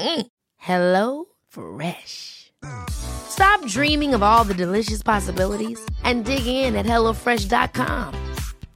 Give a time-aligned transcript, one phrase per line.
[0.00, 0.26] Mm.
[0.56, 2.52] Hello Fresh.
[2.90, 8.14] Stop dreaming of all the delicious possibilities and dig in at HelloFresh.com.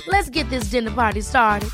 [0.06, 1.70] Let's get this dinner party started.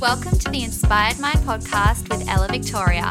[0.00, 3.10] Welcome to the Inspired Mind podcast with Ella Victoria.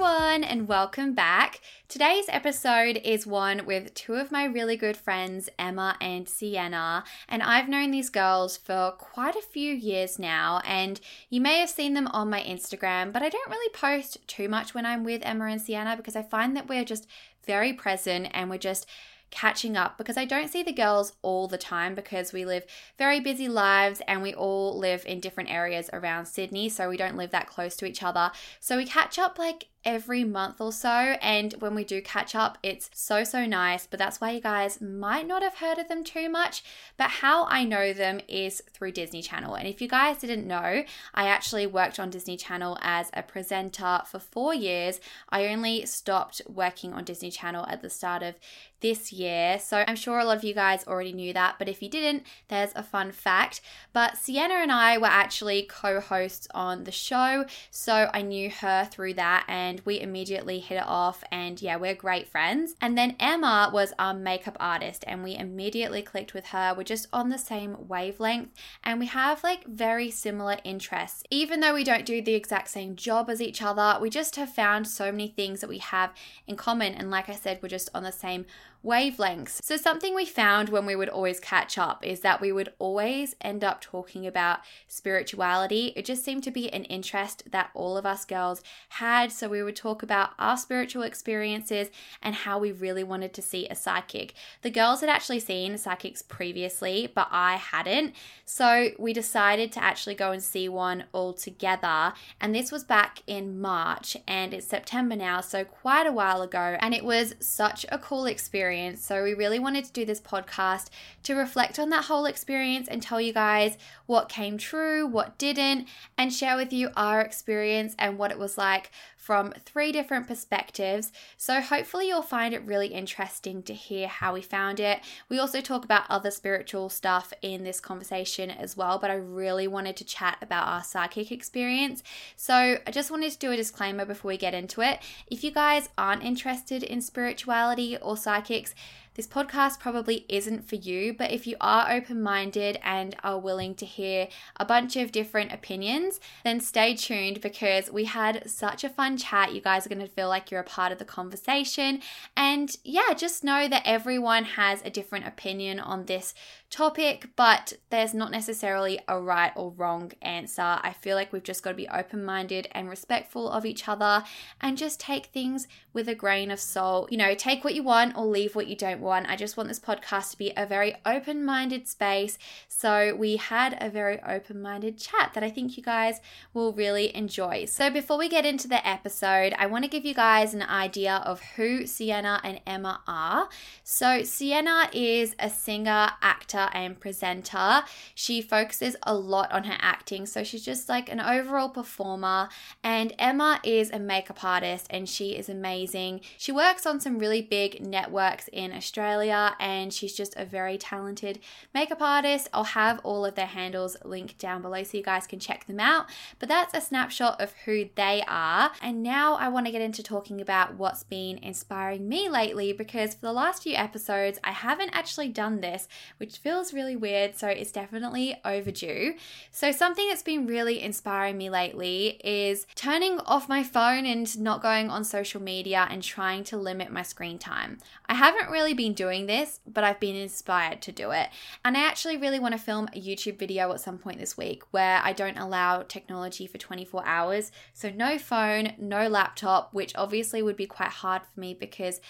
[0.00, 1.60] Everyone, and welcome back.
[1.88, 7.02] Today's episode is one with two of my really good friends, Emma and Sienna.
[7.28, 11.00] And I've known these girls for quite a few years now, and
[11.30, 14.72] you may have seen them on my Instagram, but I don't really post too much
[14.72, 17.08] when I'm with Emma and Sienna because I find that we're just
[17.44, 18.86] very present and we're just
[19.30, 22.64] catching up because I don't see the girls all the time because we live
[22.96, 27.16] very busy lives and we all live in different areas around Sydney, so we don't
[27.16, 28.30] live that close to each other.
[28.60, 31.16] So we catch up like every month or so.
[31.22, 33.86] And when we do catch up, it's so, so nice.
[33.86, 36.62] But that's why you guys might not have heard of them too much.
[36.98, 39.54] But how I know them is through Disney Channel.
[39.54, 40.84] And if you guys didn't know,
[41.14, 45.00] I actually worked on Disney Channel as a presenter for four years.
[45.30, 48.34] I only stopped working on Disney Channel at the start of
[48.80, 49.58] this year.
[49.58, 52.24] So I'm sure a lot of you guys already knew that, but if you didn't,
[52.48, 53.60] there's a fun fact.
[53.92, 58.84] But Sienna and I were actually co hosts on the show, so I knew her
[58.90, 61.22] through that and we immediately hit it off.
[61.30, 62.74] And yeah, we're great friends.
[62.80, 66.74] And then Emma was our makeup artist, and we immediately clicked with her.
[66.76, 68.50] We're just on the same wavelength,
[68.84, 71.22] and we have like very similar interests.
[71.30, 74.52] Even though we don't do the exact same job as each other, we just have
[74.52, 76.12] found so many things that we have
[76.46, 76.94] in common.
[76.94, 78.46] And like I said, we're just on the same
[78.84, 79.60] wavelengths.
[79.62, 83.34] So, something we found when we would always catch up is that we would always
[83.40, 85.92] end up talking about spirituality.
[85.96, 89.32] It just seemed to be an interest that all of us girls had.
[89.32, 91.88] So, we would talk about our spiritual experiences
[92.22, 94.34] and how we really wanted to see a psychic.
[94.62, 98.14] The girls had actually seen psychics previously, but I hadn't.
[98.44, 102.12] So, we decided to actually go and see one all together.
[102.40, 106.76] And this was back in March, and it's September now, so quite a while ago.
[106.80, 109.04] And it was such a cool experience experience.
[109.04, 110.88] So, we really wanted to do this podcast
[111.24, 115.88] to reflect on that whole experience and tell you guys what came true, what didn't,
[116.16, 118.90] and share with you our experience and what it was like
[119.28, 121.12] from three different perspectives.
[121.36, 125.00] So, hopefully, you'll find it really interesting to hear how we found it.
[125.28, 129.68] We also talk about other spiritual stuff in this conversation as well, but I really
[129.68, 132.02] wanted to chat about our psychic experience.
[132.36, 135.00] So, I just wanted to do a disclaimer before we get into it.
[135.30, 138.72] If you guys aren't interested in spirituality or psychic,
[139.18, 143.74] this podcast probably isn't for you, but if you are open minded and are willing
[143.74, 144.28] to hear
[144.58, 149.52] a bunch of different opinions, then stay tuned because we had such a fun chat.
[149.52, 152.00] You guys are going to feel like you're a part of the conversation.
[152.36, 156.32] And yeah, just know that everyone has a different opinion on this
[156.70, 160.62] topic, but there's not necessarily a right or wrong answer.
[160.62, 164.22] I feel like we've just got to be open minded and respectful of each other
[164.60, 167.10] and just take things with a grain of salt.
[167.10, 169.28] You know, take what you want or leave what you don't want want.
[169.28, 172.38] I just want this podcast to be a very open minded space.
[172.68, 176.20] So we had a very open minded chat that I think you guys
[176.54, 177.64] will really enjoy.
[177.64, 181.22] So before we get into the episode, I want to give you guys an idea
[181.24, 183.48] of who Sienna and Emma are.
[183.82, 187.82] So Sienna is a singer, actor, and presenter.
[188.14, 190.26] She focuses a lot on her acting.
[190.26, 192.50] So she's just like an overall performer.
[192.84, 196.20] And Emma is a makeup artist and she is amazing.
[196.36, 201.40] She works on some really big networks in Australia and she's just a very talented
[201.74, 202.48] makeup artist.
[202.52, 205.80] I'll have all of their handles linked down below so you guys can check them
[205.80, 206.06] out.
[206.38, 208.72] But that's a snapshot of who they are.
[208.82, 213.14] And now I want to get into talking about what's been inspiring me lately because
[213.14, 217.36] for the last few episodes, I haven't actually done this, which feels really weird.
[217.36, 219.14] So it's definitely overdue.
[219.50, 224.62] So, something that's been really inspiring me lately is turning off my phone and not
[224.62, 227.78] going on social media and trying to limit my screen time.
[228.06, 231.28] I haven't really been doing this, but I've been inspired to do it.
[231.64, 234.62] And I actually really want to film a YouTube video at some point this week
[234.70, 237.50] where I don't allow technology for 24 hours.
[237.74, 242.00] So, no phone, no laptop, which obviously would be quite hard for me because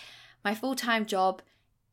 [0.44, 1.40] my full time job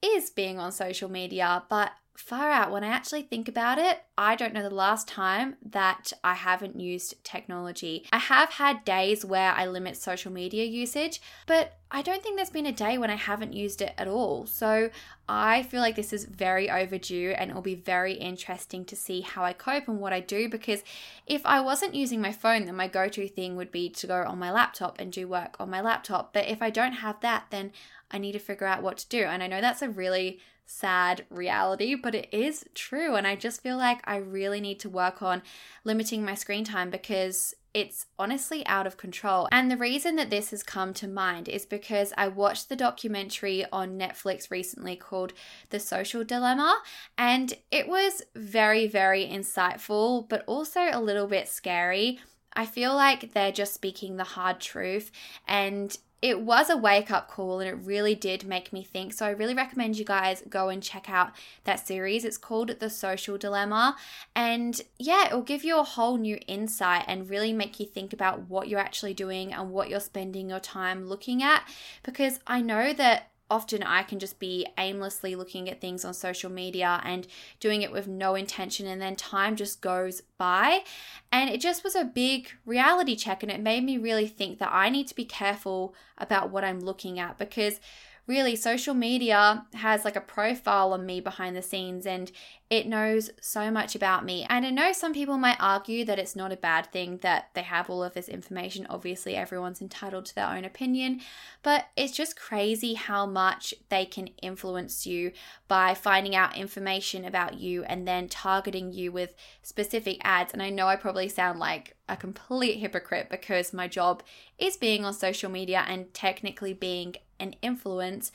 [0.02, 4.36] is being on social media, but far out when I actually think about it, I
[4.36, 8.06] don't know the last time that I haven't used technology.
[8.12, 12.50] I have had days where I limit social media usage, but I don't think there's
[12.50, 14.46] been a day when I haven't used it at all.
[14.46, 14.90] So
[15.28, 19.44] I feel like this is very overdue and it'll be very interesting to see how
[19.44, 20.84] I cope and what I do because
[21.28, 24.24] if I wasn't using my phone, then my go to thing would be to go
[24.24, 26.34] on my laptop and do work on my laptop.
[26.34, 27.72] But if I don't have that, then
[28.12, 29.24] I need to figure out what to do.
[29.24, 33.16] And I know that's a really sad reality, but it is true.
[33.16, 35.42] And I just feel like I really need to work on
[35.84, 39.50] limiting my screen time because it's honestly out of control.
[39.52, 43.66] And the reason that this has come to mind is because I watched the documentary
[43.70, 45.34] on Netflix recently called
[45.72, 46.82] The Social Dilemma,
[47.18, 52.20] and it was very, very insightful, but also a little bit scary.
[52.54, 55.12] I feel like they're just speaking the hard truth,
[55.46, 59.14] and it was a wake up call and it really did make me think.
[59.14, 61.34] So I really recommend you guys go and check out
[61.66, 62.26] that series.
[62.26, 63.96] It's called The Social Dilemma.
[64.36, 68.12] And yeah, it will give you a whole new insight and really make you think
[68.12, 71.62] about what you're actually doing and what you're spending your time looking at.
[72.02, 76.50] Because I know that often I can just be aimlessly looking at things on social
[76.50, 77.28] media and
[77.60, 80.84] doing it with no intention, and then time just goes by.
[81.32, 84.74] And it just was a big reality check, and it made me really think that
[84.74, 87.80] I need to be careful about what I'm looking at because
[88.28, 92.32] really social media has like a profile on me behind the scenes and
[92.68, 94.44] it knows so much about me.
[94.50, 97.62] And I know some people might argue that it's not a bad thing that they
[97.62, 98.88] have all of this information.
[98.90, 101.22] Obviously, everyone's entitled to their own opinion,
[101.62, 105.32] but it's just crazy how much they can influence you
[105.68, 110.52] by finding out information about you and then targeting you with specific ads.
[110.52, 114.24] And I know I probably sound like a complete hypocrite because my job
[114.58, 118.32] is being on social media and technically being an influence,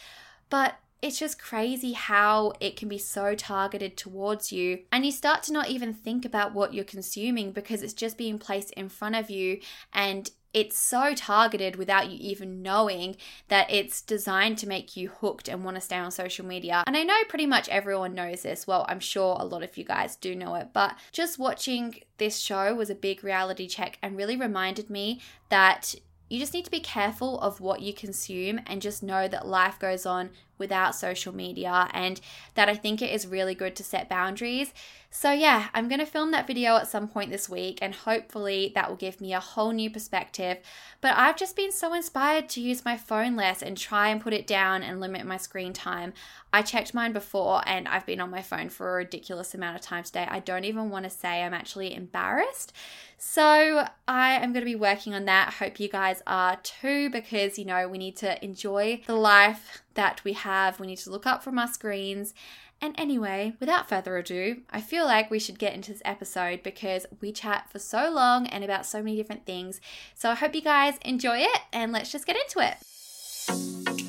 [0.48, 4.80] but it's just crazy how it can be so targeted towards you.
[4.92, 8.38] And you start to not even think about what you're consuming because it's just being
[8.38, 9.60] placed in front of you
[9.92, 13.16] and it's so targeted without you even knowing
[13.48, 16.82] that it's designed to make you hooked and want to stay on social media.
[16.86, 18.66] And I know pretty much everyone knows this.
[18.66, 22.38] Well, I'm sure a lot of you guys do know it, but just watching this
[22.38, 25.20] show was a big reality check and really reminded me
[25.50, 25.94] that
[26.30, 29.78] you just need to be careful of what you consume and just know that life
[29.78, 30.30] goes on
[30.60, 32.20] without social media and
[32.54, 34.72] that I think it is really good to set boundaries.
[35.12, 38.70] So, yeah, I'm going to film that video at some point this week and hopefully
[38.76, 40.58] that will give me a whole new perspective.
[41.00, 44.32] But I've just been so inspired to use my phone less and try and put
[44.32, 46.12] it down and limit my screen time.
[46.52, 49.82] I checked mine before and I've been on my phone for a ridiculous amount of
[49.82, 50.28] time today.
[50.30, 52.72] I don't even want to say I'm actually embarrassed.
[53.18, 55.54] So, I am going to be working on that.
[55.54, 60.22] Hope you guys are too because, you know, we need to enjoy the life that
[60.24, 60.80] we have.
[60.80, 62.34] We need to look up from our screens
[62.82, 67.04] and anyway, without further ado, I feel like we should get into this episode because
[67.20, 69.80] we chat for so long and about so many different things.
[70.14, 73.99] So I hope you guys enjoy it and let's just get into it.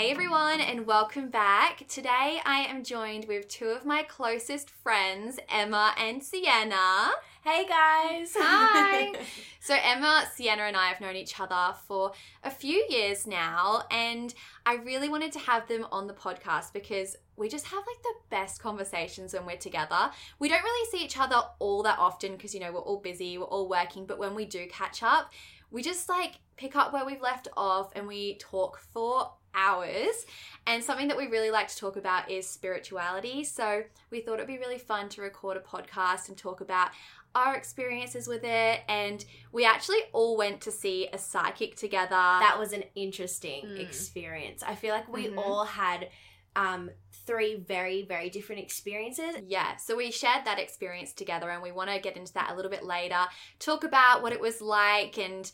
[0.00, 1.86] Hey everyone, and welcome back.
[1.86, 7.10] Today I am joined with two of my closest friends, Emma and Sienna.
[7.44, 8.32] Hey guys.
[8.34, 9.12] Hi.
[9.60, 14.32] so Emma, Sienna and I have known each other for a few years now and
[14.64, 18.14] I really wanted to have them on the podcast because we just have like the
[18.30, 20.10] best conversations when we're together.
[20.38, 23.36] We don't really see each other all that often because you know we're all busy,
[23.36, 25.30] we're all working, but when we do catch up,
[25.70, 30.26] we just like pick up where we've left off and we talk for hours.
[30.66, 33.44] And something that we really like to talk about is spirituality.
[33.44, 36.90] So we thought it'd be really fun to record a podcast and talk about
[37.34, 38.80] our experiences with it.
[38.88, 42.10] And we actually all went to see a psychic together.
[42.10, 43.80] that was an interesting Mm.
[43.80, 44.62] experience.
[44.62, 45.38] I feel like we Mhm.
[45.38, 46.10] all had
[46.56, 49.36] um, three very, very different experiences.
[49.46, 52.54] Yeah, so we shared that experience together and we want to get into that a
[52.56, 53.24] little bit later.
[53.60, 55.50] Talk about what it was like and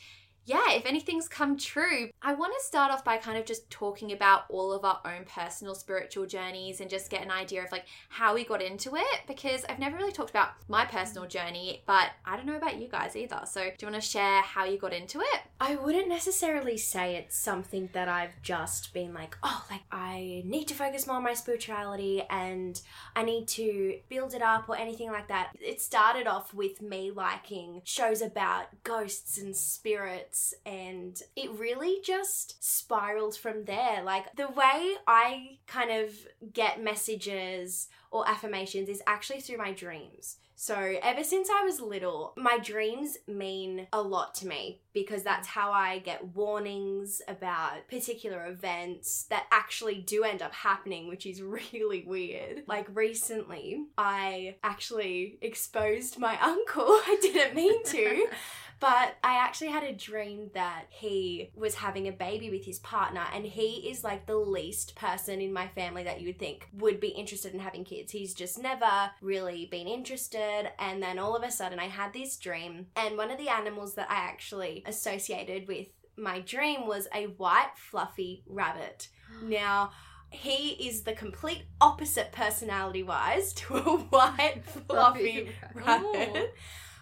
[0.46, 2.08] yeah, if anything's come true.
[2.22, 5.24] I want to start off by kind of just talking about all of our own
[5.26, 9.20] personal spiritual journeys and just get an idea of like how we got into it
[9.26, 12.88] because I've never really talked about my personal journey, but I don't know about you
[12.88, 13.40] guys either.
[13.44, 15.40] So, do you want to share how you got into it?
[15.60, 20.68] I wouldn't necessarily say it's something that I've just been like, oh, like I need
[20.68, 22.80] to focus more on my spirituality and
[23.14, 25.52] I need to build it up or anything like that.
[25.60, 32.62] It started off with me liking shows about ghosts and spirits, and it really just
[32.62, 34.02] spiraled from there.
[34.02, 36.12] Like the way I kind of
[36.52, 40.36] get messages or affirmations is actually through my dreams.
[40.58, 45.46] So, ever since I was little, my dreams mean a lot to me because that's
[45.46, 51.42] how I get warnings about particular events that actually do end up happening, which is
[51.42, 52.62] really weird.
[52.66, 56.86] Like, recently, I actually exposed my uncle.
[56.88, 58.26] I didn't mean to.
[58.78, 63.24] But I actually had a dream that he was having a baby with his partner,
[63.34, 67.00] and he is like the least person in my family that you would think would
[67.00, 68.12] be interested in having kids.
[68.12, 70.70] He's just never really been interested.
[70.78, 73.94] And then all of a sudden, I had this dream, and one of the animals
[73.94, 79.08] that I actually associated with my dream was a white, fluffy rabbit.
[79.42, 79.90] Now,
[80.30, 86.30] he is the complete opposite personality wise to a white, fluffy rabbit.
[86.34, 86.48] Oh.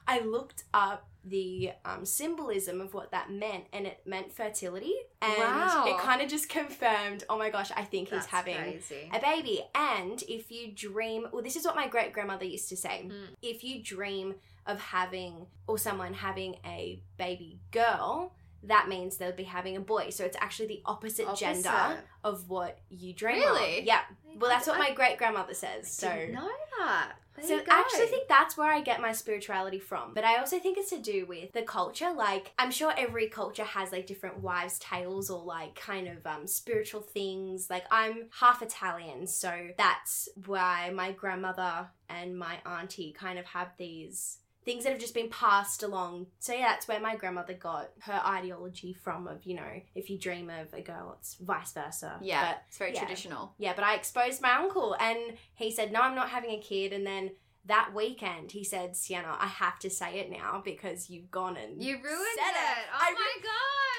[0.06, 4.92] I looked up the um, symbolism of what that meant, and it meant fertility.
[5.22, 5.84] And Wow.
[5.86, 9.10] it kind of just confirmed, oh my gosh, I think he's having crazy.
[9.12, 9.64] a baby.
[9.74, 13.28] And if you dream, well, this is what my great grandmother used to say Mm.
[13.40, 14.34] if you dream
[14.66, 20.10] of having or someone having a baby girl, that means they'll be having a boy.
[20.10, 23.78] So it's actually the opposite, gender of what you dream Really?
[23.80, 23.84] of.
[23.84, 24.00] Yeah.
[24.36, 25.90] Well, that's what my great grandmother says.
[25.90, 26.08] So.
[26.10, 27.12] Didn't know that.
[27.36, 30.14] There So I actually think that's where I get my spirituality from.
[30.14, 32.12] But I also think it's to do with the culture.
[32.12, 36.46] Like I'm sure every culture has like different wives' tales or like kind of um
[36.46, 37.68] spiritual things.
[37.68, 43.68] Like I'm half Italian, so that's why my grandmother and my auntie kind of have
[43.78, 46.26] these things that have just been passed along.
[46.38, 50.18] So yeah, that's where my grandmother got her ideology from of, you know, if you
[50.18, 52.18] dream of a girl, it's vice versa.
[52.22, 53.00] Yeah, But it's very yeah.
[53.00, 53.54] traditional.
[53.58, 55.18] yeah, but I exposed my uncle and
[55.54, 56.92] he said, No, I'm not having a kid.
[56.92, 57.32] And then
[57.66, 61.82] that weekend he said, Sienna, I have to say it now because you've gone and
[61.82, 62.86] You ruined said it.
[62.92, 63.50] Oh I my ru- god.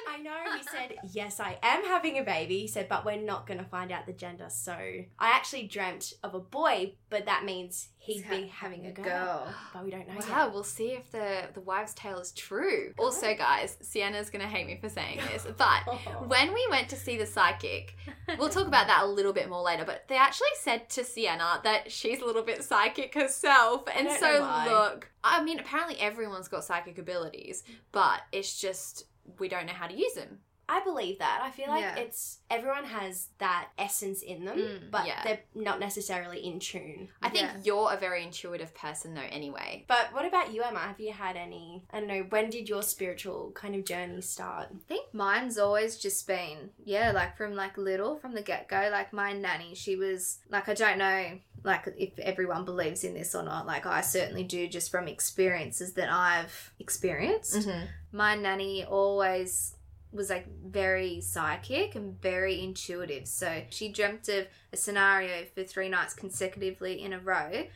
[0.08, 0.58] I know.
[0.58, 2.60] He said, Yes, I am having a baby.
[2.60, 4.48] He said, But we're not going to find out the gender.
[4.50, 8.88] So I actually dreamt of a boy, but that means he'd He's be ha- having
[8.88, 9.48] a girl.
[9.74, 10.54] But we don't know Wow, yet.
[10.54, 12.94] we'll see if the the wives' tale is true.
[12.98, 16.26] Also, guys, Sienna's gonna hate me for saying this, but oh.
[16.28, 17.96] when we went to see the psychic,
[18.38, 19.86] we'll talk about that a little bit more later.
[19.86, 24.30] But they actually said to Sienna that she's a little bit psychic herself, and so
[24.68, 29.06] look, I mean, apparently everyone's got psychic abilities, but it's just
[29.40, 30.40] we don't know how to use them.
[30.68, 31.42] I believe that.
[31.44, 31.96] I feel like Yeah.
[31.98, 35.24] it's everyone has that essence in them, Mm, but yeah.
[35.24, 37.10] they're not necessarily in tune.
[37.22, 37.58] I think Yeah.
[37.64, 39.22] you're a very intuitive person, though.
[39.30, 40.80] Anyway, But what about you, Emma?
[40.80, 41.84] Have you had any?
[41.92, 42.24] I don't know.
[42.24, 44.70] When did your spiritual kind of journey start?
[44.72, 48.90] I think mine's always just been, yeah, like from like little, from the get go.
[48.92, 53.36] Like my nanny, she was like, I don't know, like if everyone believes in this
[53.36, 53.66] or not.
[53.68, 57.68] Like I certainly do, just from experiences that I've experienced.
[58.12, 59.76] My nanny always
[60.16, 63.28] was like very psychic and very intuitive.
[63.28, 67.68] So she dreamt of a scenario for three nights consecutively in a row,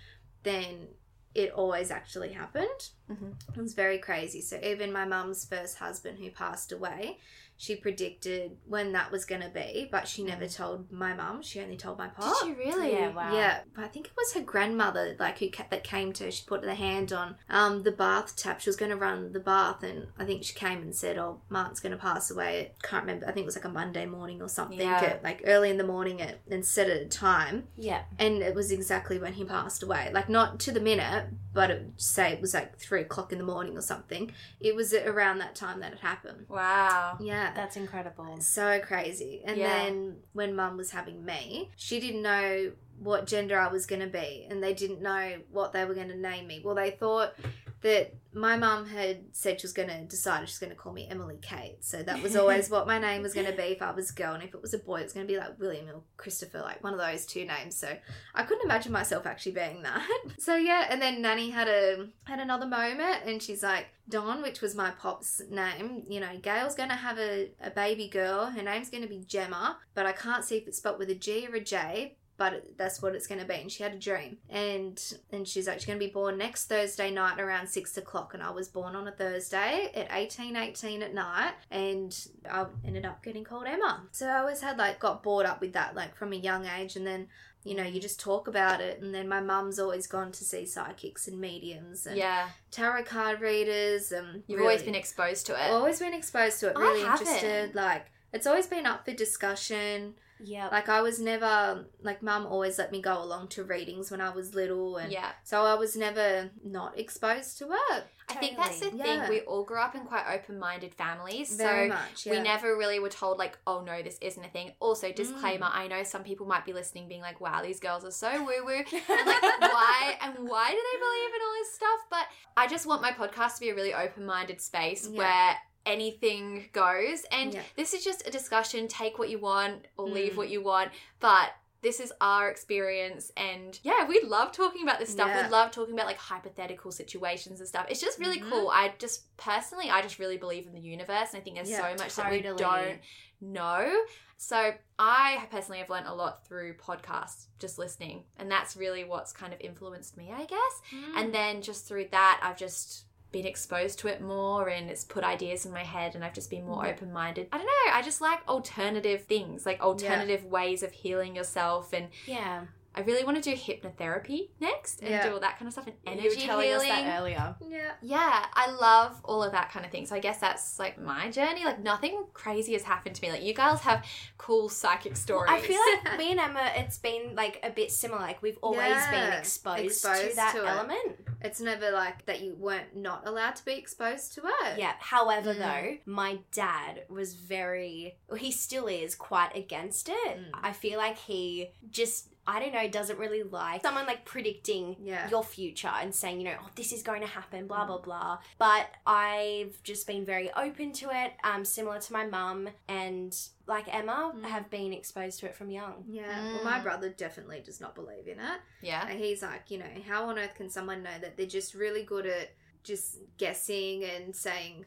[0.43, 0.87] then
[1.35, 2.89] it always actually happened.
[3.09, 3.35] Mhm.
[3.55, 4.41] It was very crazy.
[4.41, 7.19] So even my mum's first husband who passed away,
[7.61, 11.41] she predicted when that was going to be, but she never told my mum.
[11.41, 12.39] She only told my pop.
[12.39, 12.93] did you really?
[12.93, 13.33] Yeah, wow.
[13.35, 16.31] Yeah, but I think it was her grandmother, like who ca- that came to her.
[16.31, 18.61] She put her hand on um the bath tap.
[18.61, 21.41] She was going to run the bath, and I think she came and said, "Oh,
[21.49, 23.27] Martin's going to pass away." I can't remember.
[23.27, 24.79] I think it was like a Monday morning or something.
[24.79, 24.95] Yeah.
[25.03, 28.03] at- like early in the morning, at, and set at a time, Yeah.
[28.17, 30.11] and it was exactly when he passed away.
[30.13, 33.43] Like not to the minute, but it say it was like three o'clock in the
[33.43, 34.31] morning or something.
[34.59, 36.45] It was around that time that it happened.
[36.47, 37.17] Wow.
[37.19, 37.53] Yeah.
[37.55, 38.39] That's incredible.
[38.41, 39.41] So crazy.
[39.45, 39.67] And Yeah.
[39.85, 44.07] then when mum was having me, she didn't know what gender I was going to
[44.07, 46.61] be and they didn't know what they were going to name me.
[46.63, 47.33] Well, they thought
[47.81, 51.07] that my mum had said she was going to decide she's going to call me
[51.09, 51.77] Emily Kate.
[51.79, 54.13] So that was always what my name was going to be if I was a
[54.13, 54.33] girl.
[54.33, 56.59] And if it was a boy, it was going to be like William or Christopher,
[56.59, 57.75] like one of those two names.
[57.75, 57.95] So
[58.35, 60.07] I couldn't imagine myself actually being that.
[60.37, 64.61] So yeah, and then Nanny had a had another moment and she's like, Don, which
[64.61, 68.45] was my pop's name, you know, Gail's going to have a, a baby girl.
[68.45, 71.15] Her name's going to be Gemma, but I can't see if it's spelled with a
[71.15, 73.53] G or a J but that's what it's going to be.
[73.55, 74.99] And she had a dream, and
[75.31, 78.33] and she's actually going to be born next Thursday night around six o'clock.
[78.33, 82.17] And I was born on a Thursday at eighteen eighteen at night, and
[82.49, 84.07] I ended up getting called Emma.
[84.11, 86.95] So I always had like got bored up with that like from a young age,
[86.95, 87.27] and then.
[87.65, 90.65] You know, you just talk about it, and then my mum's always gone to see
[90.65, 92.47] psychics and mediums and Yeah.
[92.71, 94.13] tarot card readers.
[94.13, 95.69] And You've really- always been exposed to it.
[95.69, 96.77] always been exposed to it.
[96.77, 97.75] Really interested.
[97.75, 100.15] Like it's always been up for discussion.
[100.43, 100.67] Yeah.
[100.69, 104.29] Like I was never like mum always let me go along to readings when I
[104.29, 105.31] was little and yeah.
[105.43, 108.03] so I was never not exposed to it.
[108.31, 109.03] I think that's the Totally.
[109.03, 109.21] thing.
[109.29, 111.55] We all grew up in quite open minded families.
[111.55, 112.25] Very so much.
[112.29, 114.73] we never really were told, like, oh no, this isn't a thing.
[114.79, 115.15] Also, Mm.
[115.15, 118.29] disclaimer I know some people might be listening being like, wow, these girls are so
[118.43, 118.83] woo woo.
[119.09, 120.17] And like, why?
[120.21, 121.99] And why do they believe in all this stuff?
[122.11, 125.17] But I just want my podcast to be a really open minded space Yeah.
[125.17, 125.55] where
[125.89, 127.25] anything goes.
[127.31, 127.63] And Yeah.
[127.75, 128.87] this is just a discussion.
[128.87, 130.37] Take what you want or leave Mm.
[130.37, 130.91] what you want.
[131.19, 135.45] But this is our experience and yeah we love talking about this stuff Yeah.
[135.45, 138.49] we love talking about like hypothetical situations and stuff it's just really Mhm.
[138.49, 141.69] cool i just personally i just really believe in the universe and i think there's
[141.69, 142.99] Yeah, so much that we don't
[143.39, 144.05] know
[144.35, 149.31] so i personally have learned a lot through podcasts just listening and that's really what's
[149.31, 151.15] kind of influenced me i guess Mm.
[151.15, 155.23] and then just through that i've just been exposed to it more and it's put
[155.23, 156.91] ideas in my head and I've just been more Yeah.
[156.93, 157.47] open minded.
[157.51, 162.07] I don't know, I just like alternative things, like alternative ways of healing yourself and
[162.25, 162.63] yeah.
[162.95, 165.27] I really want to do hypnotherapy next and Yeah.
[165.27, 166.91] do all that kind of stuff and energy you were telling healing.
[166.91, 167.55] us that earlier.
[167.67, 167.91] yeah.
[168.01, 170.05] Yeah, I love all of that kind of thing.
[170.05, 171.65] So I guess that's like my journey.
[171.65, 173.31] Like nothing crazy has happened to me.
[173.31, 174.05] Like you girls have
[174.37, 175.51] cool psychic stories.
[175.51, 178.19] I feel like me and Emma, it's been like a bit similar.
[178.21, 180.67] Like we've always been Yeah, exposed, to that to it.
[180.67, 181.19] element.
[181.41, 184.77] It's never like that you weren't not allowed to be exposed to it.
[184.79, 184.93] Yeah.
[184.99, 185.59] However, Mm.
[185.59, 190.37] though, my dad was very, well, he still is quite against it.
[190.37, 190.49] Mm.
[190.53, 195.29] I feel like he just, I don't know, doesn't really like someone like predicting Yeah.
[195.29, 197.87] your future and saying, you know, oh, this is going to happen, blah, Mm.
[197.87, 198.39] blah, blah.
[198.57, 203.35] But I've just been very open to it, um, similar to my mum and
[203.67, 204.45] like Emma, Mm.
[204.45, 206.05] have been exposed to it from young.
[206.07, 206.53] Yeah.
[206.53, 206.83] Well, my Mm.
[206.83, 208.61] brother definitely does not believe in it.
[208.81, 209.05] yeah.
[209.07, 212.03] And he's like, you know, how on earth can someone know that they're just really
[212.03, 212.49] good at
[212.83, 214.85] just guessing and saying,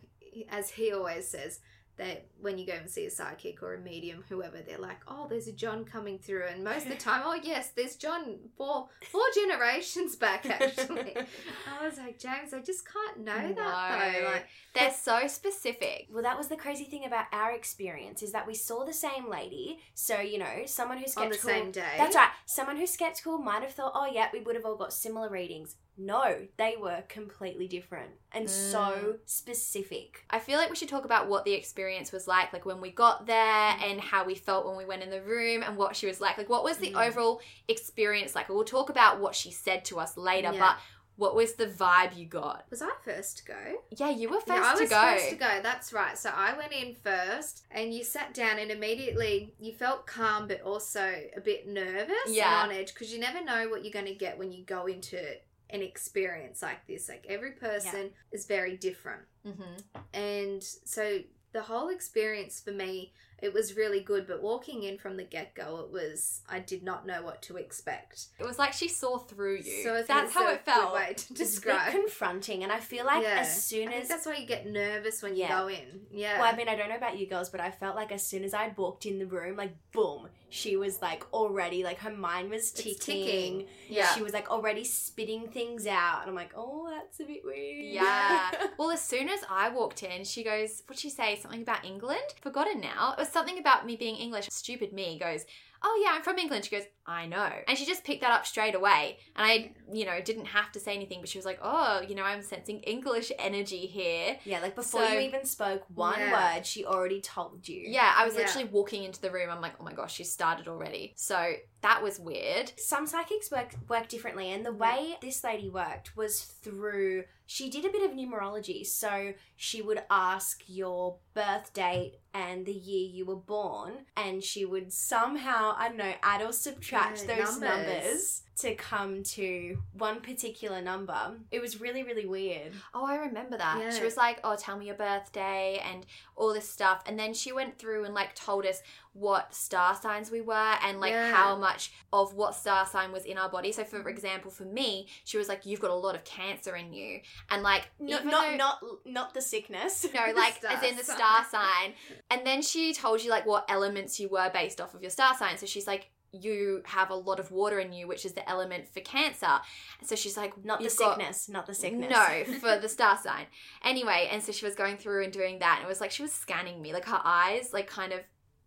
[0.49, 1.61] as he always says,
[1.98, 5.26] that when you go and see a psychic or a medium, whoever, they're like, oh,
[5.28, 6.44] there's a John coming through.
[6.46, 11.14] And most of the time, oh, yes, there's John four, four generations back, actually.
[11.16, 14.22] I was like, James, I just can't know that, though.
[14.22, 14.31] No.
[14.31, 16.09] Like, They're so specific.
[16.11, 19.28] Well, that was the crazy thing about our experience is that we saw the same
[19.31, 19.81] lady.
[19.94, 21.48] So, you know, someone who's on skeptical.
[21.48, 21.94] the same day.
[21.98, 22.31] That's right.
[22.46, 25.76] Someone who's skeptical might have thought, oh, yeah, we would have all got similar readings.
[25.98, 29.18] No, they were completely different and so Mm.
[29.26, 30.24] specific.
[30.31, 32.90] I feel like we should talk about what the experience was like, like when we
[32.90, 36.07] got there and how we felt when we went in the room and what she
[36.07, 36.38] was like.
[36.38, 37.07] Like, what was the Mm.
[37.09, 38.48] overall experience like?
[38.48, 40.59] We'll talk about what she said to us later, Yeah.
[40.59, 40.78] but
[41.16, 42.64] what was the vibe you got?
[42.70, 43.83] Was I first to go?
[43.90, 45.00] Yeah, you were first I was to go.
[45.00, 45.61] first to go.
[45.62, 46.16] That's right.
[46.16, 50.62] So I went in first, and you sat down, and immediately you felt calm, but
[50.62, 52.62] also a bit nervous Yeah.
[52.64, 54.87] and on edge because you never know what you're going to get when you go
[54.87, 55.37] into
[55.72, 57.08] an experience like this.
[57.08, 59.76] Like every person is very different, hmm
[60.14, 61.18] and so
[61.52, 63.12] the whole experience for me.
[63.42, 66.83] It was really good, but walking in from the get go, it was I did
[66.83, 68.28] not know what to expect.
[68.38, 69.83] It was like she saw through you.
[69.83, 70.94] So that's how it felt.
[70.94, 71.90] way to It's a bit describe.
[71.92, 72.62] confronting.
[72.62, 73.40] And I feel like Yeah.
[73.40, 74.09] as soon I think as.
[74.09, 75.59] that's why you get nervous when you Yeah.
[75.61, 76.07] go in.
[76.11, 76.38] Yeah.
[76.40, 78.44] Well, I mean, I don't know about you girls, but I felt like as soon
[78.44, 82.50] as I'd walked in the room, like, boom, she was like already, like, her mind
[82.50, 82.94] was ticking.
[83.00, 83.68] ticking.
[83.88, 84.14] Yeah.
[84.14, 86.20] She was like already spitting things out.
[86.20, 87.87] And I'm like, oh, that's a bit weird.
[87.87, 88.50] Yeah.
[88.78, 91.37] well, as soon as I walked in, she goes, What'd she say?
[91.37, 92.22] Something about England?
[92.40, 93.14] Forgotten now.
[93.16, 94.49] It was something about me being English.
[94.51, 95.45] Stupid me goes,
[95.85, 96.64] Oh, yeah, I'm from England.
[96.64, 97.51] She goes, I know.
[97.67, 99.19] And she just picked that up straight away.
[99.35, 102.15] And I, you know, didn't have to say anything, but she was like, Oh, you
[102.15, 104.37] know, I'm sensing English energy here.
[104.45, 106.55] Yeah, like before So- you even spoke one Yeah.
[106.57, 107.83] word, she already told you.
[107.87, 108.43] Yeah, I was Yeah.
[108.43, 109.51] literally walking into the room.
[109.51, 111.12] I'm like, Oh my gosh, she started already.
[111.17, 112.73] So that was weird.
[112.79, 117.25] Some psychics work work differently, and the way this lady worked was through.
[117.45, 122.73] She did a bit of numerology, so she would ask your birth date and the
[122.73, 126.53] year you were born, and she would somehow I don't know add or
[126.92, 127.87] backtracked Yeah, those numbers.
[128.05, 128.38] numbers.
[128.55, 131.35] to come to one particular number.
[131.50, 132.72] It was really, really weird.
[132.94, 133.78] Oh, I remember that.
[133.81, 133.90] Yeah.
[133.90, 136.05] She was like, "Oh, tell me your birthday and
[136.37, 138.83] all this stuff." And then she went through and like told us
[139.14, 141.33] what star signs we were and like Yeah.
[141.33, 143.72] how much of what star sign was in our body.
[143.72, 144.09] So for mm-hmm.
[144.09, 147.62] example, for me, she was like, "You've got a lot of cancer in you." And
[147.62, 150.07] like No, not though- not not the sickness.
[150.14, 151.16] no, like as in the sign.
[151.16, 151.94] star sign.
[152.31, 155.35] And then she told you like what elements you were based off of your star
[155.35, 155.57] sign.
[155.57, 158.88] So she's like, you have a lot of water in you, which is the element
[158.88, 159.61] for cancer.
[160.01, 161.49] And so she's like, Not the "You've got- sickness.
[161.49, 162.11] Not the sickness.
[162.11, 163.47] no, for the star sign.
[163.85, 166.23] Anyway, and so she was going through and doing that, and it was like she
[166.23, 168.21] was scanning me, like her eyes, like kind of,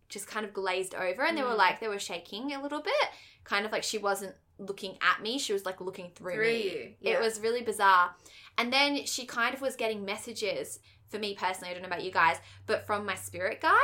[0.08, 1.58] just kind of glazed over, and they were Mm.
[1.58, 2.94] like they were shaking a little bit,
[3.42, 6.96] kind of like she wasn't looking at me, she was like looking through, Through me.
[7.00, 7.14] Yeah.
[7.14, 8.14] It was really bizarre.
[8.56, 11.70] And then she kind of was getting messages for me personally.
[11.70, 13.74] I don't know about you guys, but from my spirit guide.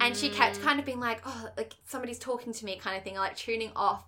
[0.00, 3.02] And she kept kind of being like, oh, like somebody's talking to me, kind of
[3.04, 4.04] thing, like tuning off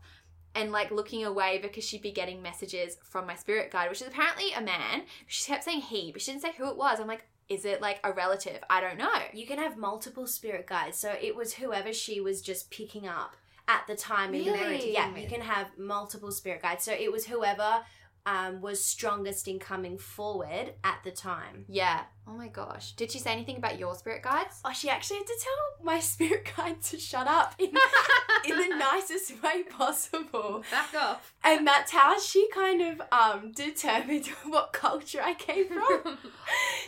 [0.55, 4.09] and like looking away because she'd be getting messages from my spirit guide, which is
[4.09, 5.03] apparently a man.
[5.27, 6.99] She kept saying he, but she didn't say who it was.
[7.01, 8.59] I'm like, is it like a relative?
[8.69, 9.13] I don't know.
[9.33, 10.97] You can have multiple spirit guides.
[10.99, 13.37] So it was whoever she was just picking up
[13.69, 14.61] at the time in the Really?
[14.63, 14.89] narrative.
[14.93, 16.85] Yeah, you can have multiple spirit guides.
[16.85, 17.83] So it was whoever
[18.27, 21.65] um, was strongest in coming forward at the time.
[21.69, 22.03] Yeah.
[22.27, 22.93] Oh my gosh.
[22.93, 24.61] Did she say anything about your spirit guides?
[24.65, 27.69] Oh, she actually had to tell my spirit guide to shut up in,
[28.49, 30.63] in the nicest way possible.
[30.71, 31.35] Back off.
[31.43, 36.19] And that's how she kind of um, determined what culture I came from.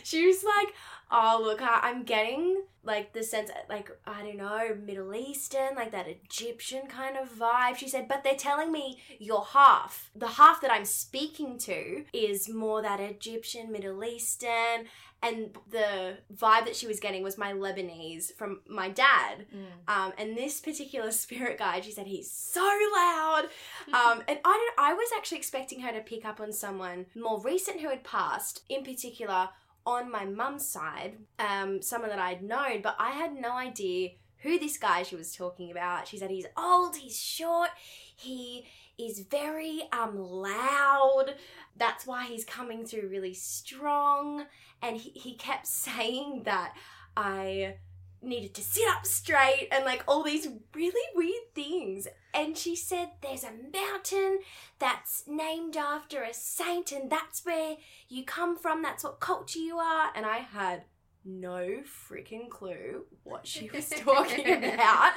[0.03, 0.73] she was like,
[1.13, 5.91] "Oh, look, I- I'm getting like the sense, like I don't know, Middle Eastern, like
[5.91, 10.09] that Egyptian kind of vibe." She said, "But they're telling me you're half.
[10.15, 14.87] The half that I'm speaking to is more that Egyptian, Middle Eastern."
[15.21, 19.45] And the vibe that she was getting was my Lebanese from my dad.
[19.87, 22.59] Um, and this particular spirit guide, she said he's so
[22.93, 23.45] loud.
[23.93, 24.75] Um, and I don't.
[24.89, 28.63] I was actually expecting her to pick up on someone more recent who had passed,
[28.67, 29.49] in particular
[29.85, 34.59] on my mum's side, um, someone that I'd known, but I had no idea who
[34.59, 36.07] this guy she was talking about.
[36.07, 37.69] She said he's old, he's short,
[38.15, 38.65] he
[38.97, 41.35] is very um loud.
[41.75, 44.45] That's why he's coming through really strong.
[44.81, 46.75] And he, he kept saying that
[47.15, 47.75] I
[48.21, 52.07] needed to sit up straight and like all these really weird things.
[52.33, 54.39] And she said there's a mountain
[54.79, 57.77] that's named after a saint and that's where
[58.09, 60.11] you come from, that's what culture you are.
[60.15, 60.83] And I had
[61.25, 65.13] no freaking clue what she was talking about.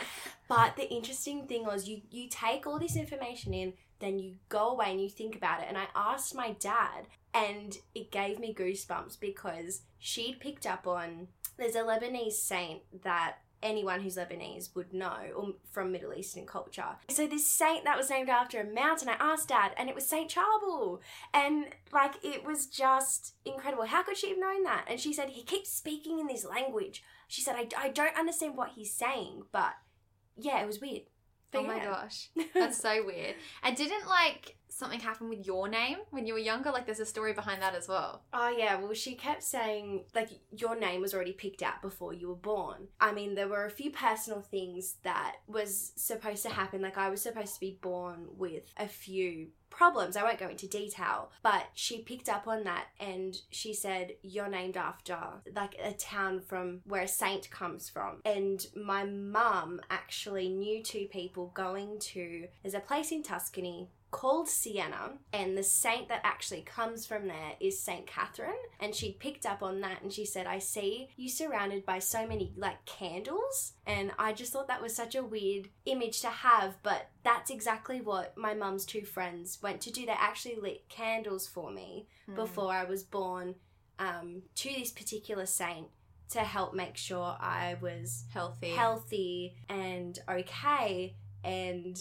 [0.48, 4.70] But the interesting thing was you you take all this information in, then you go
[4.70, 5.66] away and you think about it.
[5.68, 11.28] And I asked my dad and it gave me goosebumps because she'd picked up on
[11.56, 16.96] there's a Lebanese saint that anyone who's Lebanese would know or from Middle Eastern culture.
[17.08, 20.06] So this saint that was named after a mountain, I asked dad and it was
[20.06, 21.00] Saint Charbel.
[21.34, 23.84] And like it was just incredible.
[23.84, 24.86] How could she have known that?
[24.88, 27.02] And she said he keeps speaking in this language.
[27.26, 29.72] She said I, I don't understand what he's saying, but
[30.36, 31.02] yeah, it was weird.
[31.02, 32.30] Oh but Oh my gosh.
[32.54, 33.34] That's so weird.
[33.62, 36.70] And didn't like something happened with your name when you were younger?
[36.70, 38.24] Like there's a story behind that as well.
[38.32, 42.28] Oh yeah, well she kept saying like your name was already picked out before you
[42.28, 42.88] were born.
[43.00, 46.82] I mean, there were a few personal things that was supposed to happen.
[46.82, 50.16] Like I was supposed to be born with a few problems.
[50.16, 54.48] I won't go into detail, but she picked up on that and she said you're
[54.48, 55.18] named after
[55.54, 58.20] like a town from where a saint comes from.
[58.24, 64.48] And my mum actually knew two people going to there's a place in Tuscany called
[64.48, 68.64] Siena, and the saint that actually comes from there is Saint Catherine.
[68.80, 72.26] And she picked up on that and she said, I see you surrounded by so
[72.26, 73.74] many like candles.
[73.86, 78.00] And I just thought that was such a weird image to have, but that's exactly
[78.00, 80.06] what my mum's two friends went to do.
[80.06, 82.34] They actually lit candles for me Hmm.
[82.36, 83.54] before I was born
[83.98, 85.88] um, to this particular saint
[86.30, 88.70] to help make sure I was Healthy.
[88.70, 91.14] healthy and okay.
[91.44, 91.96] And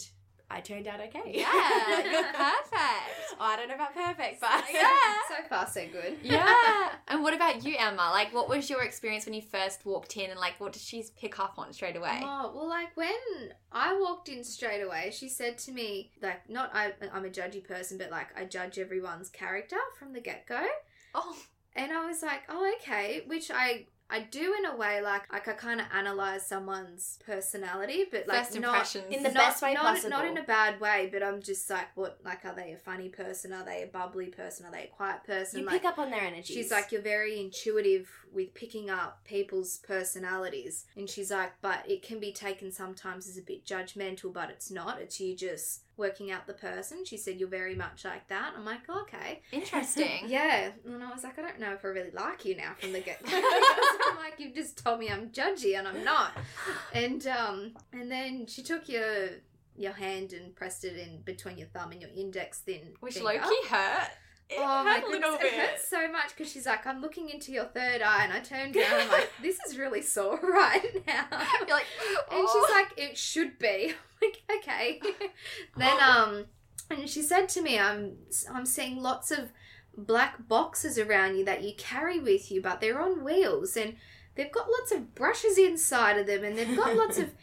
[0.48, 1.22] I turned out okay.
[1.26, 3.34] Yeah, you're perfect.
[3.38, 4.92] Oh, I don't know about perfect, but Yeah.
[5.28, 6.18] So far, so good.
[6.22, 6.92] Yeah.
[7.08, 8.10] and what about you, Emma?
[8.12, 11.04] Like, what was your experience when you first walked in, and like, what did she
[11.20, 12.20] pick up on straight away?
[12.22, 13.10] Oh, well, like when
[13.72, 17.66] I walked in straight away, she said to me, like, not I, I'm a judgy
[17.66, 20.64] person, but like I judge everyone's character from the get go.
[21.14, 21.36] Oh,
[21.74, 25.48] And I was like, oh, okay, which I I do in a way like like
[25.48, 28.94] I kind of analyze someone's personality, but like First not.
[28.94, 30.10] In the not, best way not, possible.
[30.10, 32.18] Not in a bad way, but I'm just like, what?
[32.24, 33.52] Like, are they a funny person?
[33.52, 34.64] Are they a bubbly person?
[34.66, 35.60] Are they a quiet person?
[35.60, 36.54] You like, pick up on their energy.
[36.54, 40.84] She's like, you're very intuitive with picking up people's personalities.
[40.96, 44.70] And she's like, but it can be taken sometimes as a bit judgmental, but it's
[44.70, 45.00] not.
[45.00, 47.04] It's you just working out the person.
[47.04, 48.52] She said, you're very much like that.
[48.56, 49.40] I'm like, okay.
[49.52, 50.24] Interesting.
[50.28, 50.70] Yeah.
[50.84, 53.00] And I was like, I don't know if I really like you now from the
[53.00, 53.30] get go.
[53.34, 56.32] I'm like, you've just told me I'm judgy and I'm not.
[56.92, 59.28] And um and then she took your
[59.76, 63.28] your hand and pressed it in between your thumb and your index thin Which finger.
[63.28, 64.08] low-key hurt.
[64.48, 67.00] It Oh my hurt a little goodness, it hurts so much because she's like, I'm
[67.00, 70.38] looking into your third eye, and I turned around, I'm like, this is really sore
[70.42, 71.26] right now.
[71.30, 71.86] You're like,
[72.30, 73.92] and "Oh." she's like, it should be.
[74.22, 75.00] I'm like, okay.
[75.76, 76.44] then um,
[76.90, 78.16] and she said to me, I'm
[78.52, 79.52] I'm seeing lots of
[79.96, 83.96] black boxes around you that you carry with you, but they're on wheels and
[84.36, 87.34] they've got lots of brushes inside of them, and they've got lots of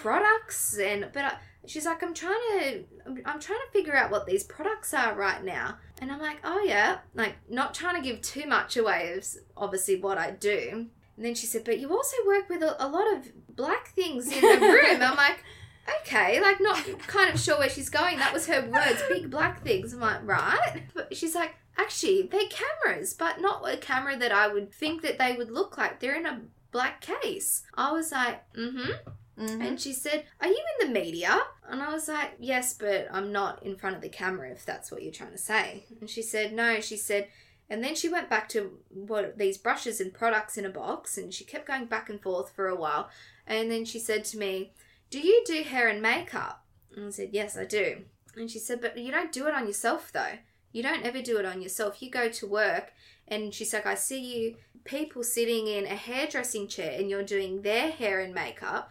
[0.00, 1.24] products and but.
[1.24, 4.92] I, She's like, I'm trying to, I'm, I'm trying to figure out what these products
[4.92, 8.76] are right now, and I'm like, oh yeah, like not trying to give too much
[8.76, 9.24] away of
[9.56, 10.88] obviously what I do.
[11.16, 14.26] And then she said, but you also work with a, a lot of black things
[14.32, 15.02] in the room.
[15.02, 15.44] I'm like,
[16.00, 18.18] okay, like not kind of sure where she's going.
[18.18, 19.92] That was her words, big black things.
[19.92, 20.82] I'm like, right.
[20.94, 25.18] But she's like, actually, they're cameras, but not a camera that I would think that
[25.18, 26.00] they would look like.
[26.00, 26.40] They're in a
[26.72, 27.62] black case.
[27.74, 28.90] I was like, mm-hmm.
[29.38, 29.66] Mhm.
[29.66, 31.40] And she said, Are you in the media?
[31.68, 34.90] And I was like, Yes, but I'm not in front of the camera if that's
[34.90, 35.86] what you're trying to say.
[36.00, 37.28] And she said, No, she said,
[37.70, 41.32] and then she went back to what these brushes and products in a box and
[41.32, 43.08] she kept going back and forth for a while.
[43.46, 44.72] And then she said to me,
[45.10, 46.64] Do you do hair and makeup?
[46.94, 48.02] And I said, Yes, I do.
[48.36, 50.38] And she said, But you don't do it on yourself though.
[50.72, 52.02] You don't ever do it on yourself.
[52.02, 52.92] You go to work
[53.28, 57.62] and she's like, I see you people sitting in a hairdressing chair and you're doing
[57.62, 58.90] their hair and makeup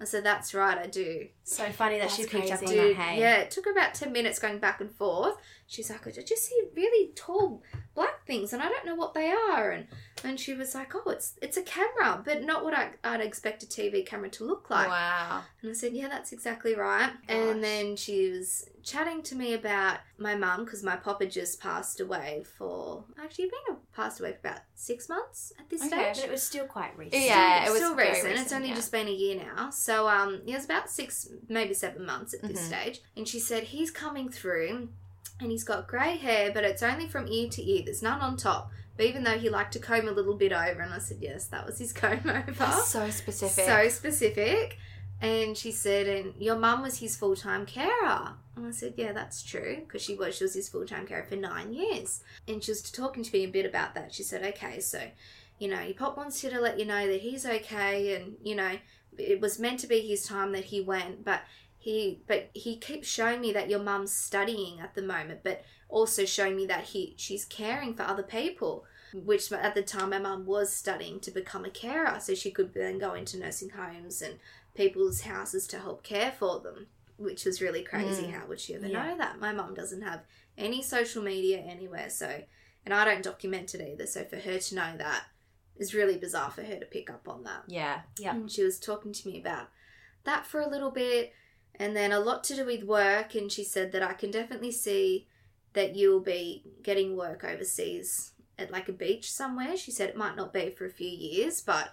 [0.00, 1.26] I said, That's right, I do.
[1.44, 2.94] so funny that she picked up on that.
[2.94, 5.36] Hey, Yeah, it took about 10 minutes going back and forth.
[5.70, 7.62] She's like, I just see really tall
[7.94, 9.70] black things and I don't know what they are.
[9.70, 9.86] And
[10.24, 13.62] and she was like, Oh, it's it's a camera, but not what I, I'd expect
[13.62, 14.88] a TV camera to look like.
[14.88, 15.42] wow.
[15.60, 17.10] And I said, Yeah, that's exactly right.
[17.28, 22.00] And then she was chatting to me about my mum because my papa just passed
[22.00, 25.90] away for actually been passed away for about six months at this Okay.
[25.90, 26.16] stage.
[26.16, 27.22] but it was still quite recent.
[27.22, 28.40] Yeah, it was still very recent.
[28.40, 28.74] It's only yeah.
[28.74, 29.68] just been a year now.
[29.68, 32.66] So um, yeah, it's about six, maybe seven months at this Mhm.
[32.68, 33.02] stage.
[33.18, 34.88] And she said he's coming through,
[35.40, 37.82] and he's got grey hair, but it's only from ear to ear.
[37.84, 38.70] There's none on top.
[38.96, 41.46] But even though he liked to comb a little bit over, and I said yes,
[41.46, 42.52] that was his comb over.
[42.52, 43.64] That's so specific.
[43.64, 44.78] So specific.
[45.20, 48.34] And she said, and your mum was his full time carer.
[48.56, 50.36] And I said, yeah, that's true, because she was.
[50.36, 52.22] She was his full time carer for nine years.
[52.46, 54.14] And she was talking to me a bit about that.
[54.14, 55.00] She said, okay, so,
[55.58, 58.54] you know, your pop wants you to let you know that he's okay, and you
[58.54, 58.78] know,
[59.16, 61.40] it was meant to be his time that he went, but
[61.78, 66.24] he, but he keeps showing me that your mum's studying at the moment, but also
[66.24, 70.44] showing me that he, she's caring for other people which at the time my mum
[70.44, 74.38] was studying to become a carer so she could then go into nursing homes and
[74.74, 76.86] people's houses to help care for them
[77.16, 78.32] which was really crazy mm.
[78.32, 79.06] how would she ever Yeah.
[79.06, 80.22] know that my mum doesn't have
[80.56, 82.42] any social media anywhere so
[82.84, 85.24] and i don't document it either so for her to know that
[85.76, 88.00] is really bizarre for her to pick up on that yeah.
[88.18, 88.34] Yeah.
[88.34, 89.68] and she was talking to me about
[90.24, 91.32] that for a little bit
[91.78, 94.72] and then a lot to do with work and she said that i can definitely
[94.72, 95.26] see
[95.72, 100.36] that you'll be getting work overseas at like a beach somewhere she said it might
[100.36, 101.92] not be for a few years but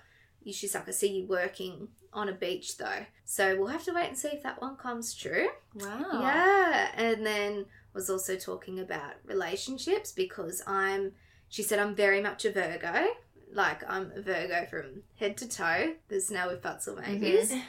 [0.52, 3.06] she's like i see you working on a beach though.
[3.26, 5.50] So we'll have to wait and see if that one comes true.
[5.76, 6.22] Wow.
[6.22, 11.12] Yeah, and then was also talking about relationships because I'm.
[11.50, 13.08] She said I'm very much a Virgo.
[13.54, 15.94] Like I'm a Virgo from head to toe.
[16.08, 17.52] There's no ifs, buts, or maybes.
[17.52, 17.60] Mm-hmm.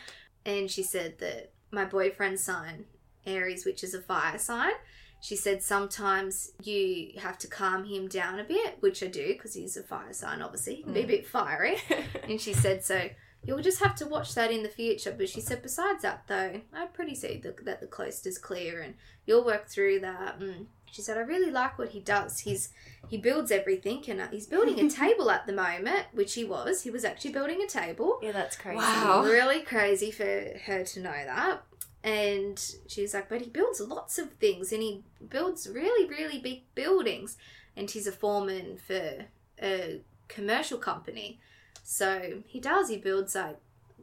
[0.46, 2.86] And she said that my boyfriend's sign,
[3.24, 4.72] Aries, which is a fire sign.
[5.20, 9.54] She said sometimes you have to calm him down a bit, which I do because
[9.54, 10.42] he's a fire sign.
[10.42, 11.08] Obviously, he can be a mm.
[11.08, 11.76] bit fiery.
[12.28, 13.08] and she said so.
[13.44, 15.14] You'll just have to watch that in the future.
[15.16, 18.80] But she said, besides that, though, I pretty see the, that the coast is clear
[18.80, 20.40] and you'll work through that.
[20.40, 22.40] And she said, I really like what he does.
[22.40, 22.70] He's
[23.08, 26.82] he builds everything and uh, he's building a table at the moment, which he was.
[26.82, 28.18] He was actually building a table.
[28.22, 28.78] Yeah, that's crazy.
[28.78, 29.22] Wow.
[29.36, 31.62] Really crazy for her to know that.
[32.02, 36.62] And she's like, but he builds lots of things and he builds really, really big
[36.74, 37.36] buildings.
[37.76, 39.26] And he's a foreman for
[39.62, 41.40] a commercial company.
[41.82, 43.58] So he does, he builds like,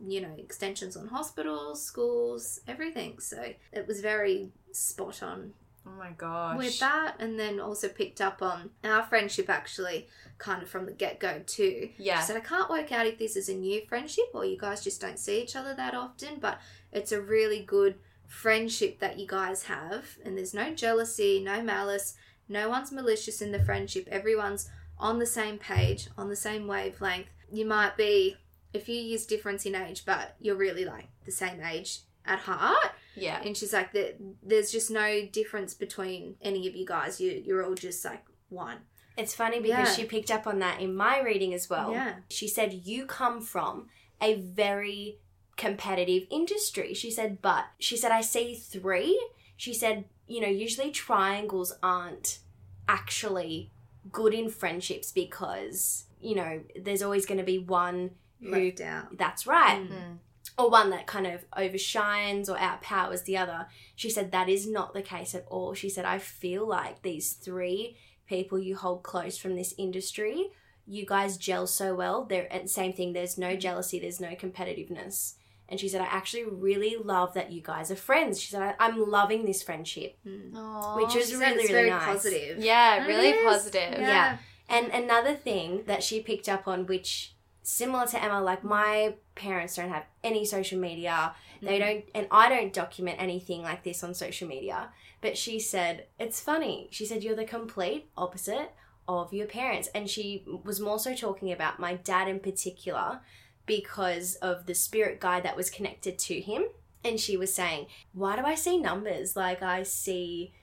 [0.05, 3.19] you know, extensions on hospitals, schools, everything.
[3.19, 5.53] So it was very spot on
[5.85, 6.57] Oh my gosh.
[6.57, 7.15] with that.
[7.19, 11.41] And then also picked up on our friendship actually kind of from the get go
[11.45, 11.89] too.
[11.97, 12.19] Yeah.
[12.19, 14.83] She said, I can't work out if this is a new friendship or you guys
[14.83, 16.59] just don't see each other that often, but
[16.91, 17.95] it's a really good
[18.27, 20.17] friendship that you guys have.
[20.23, 22.15] And there's no jealousy, no malice,
[22.47, 24.07] no one's malicious in the friendship.
[24.09, 27.27] Everyone's on the same page, on the same wavelength.
[27.51, 28.37] You might be
[28.73, 32.91] a few years difference in age, but you're really like the same age at heart.
[33.15, 33.41] Yeah.
[33.43, 37.19] And she's like, "There- there's just no difference between any of you guys.
[37.21, 38.79] You, you're all just like one.
[39.17, 39.93] It's funny because Yeah.
[39.95, 41.91] she picked up on that in my reading as well.
[41.91, 42.15] Yeah.
[42.29, 43.89] She said, You come from
[44.21, 45.19] a very
[45.57, 46.93] competitive industry.
[46.95, 49.19] She said, But she said, I see three.
[49.57, 52.39] She said, You know, usually triangles aren't
[52.87, 53.71] actually
[54.11, 58.49] good in friendships because, you know, there's always going to be one who.
[58.51, 59.17] Left out.
[59.17, 59.87] That's right.
[59.89, 60.17] Mm.
[60.57, 63.67] Or one that kind of overshines or outpowers the other.
[63.95, 65.73] She said that is not the case at all.
[65.73, 70.51] She said, I feel like these three people you hold close from this industry,
[70.85, 72.25] you guys gel so well.
[72.25, 73.59] There and same thing, there's no mm-hmm.
[73.59, 75.35] jealousy, there's no competitiveness.
[75.69, 78.39] And she said, I actually really love that you guys are friends.
[78.39, 80.17] She said, I, I'm loving this friendship.
[80.27, 80.55] Mm.
[80.55, 80.97] Aw.
[80.97, 82.05] Which is really, really very nice.
[82.05, 82.59] positive.
[82.59, 83.45] yeah, It really is.
[83.45, 83.99] positive.
[83.99, 84.37] Yeah.
[84.69, 88.69] And another thing that she picked up on, which similar to Emma, like mm.
[88.69, 91.33] my parents don't have any social media.
[91.61, 91.81] They mm.
[91.81, 94.89] don't, and I don't document anything like this on social media.
[95.21, 96.87] But she said, it's funny.
[96.91, 98.71] She said, you're the complete opposite
[99.07, 99.89] of your parents.
[99.95, 103.21] And she was more so talking about my dad in particular
[103.65, 106.65] because of the spirit guide that was connected to him.
[107.05, 109.35] And she was saying, why do I see numbers?
[109.35, 110.53] Like I see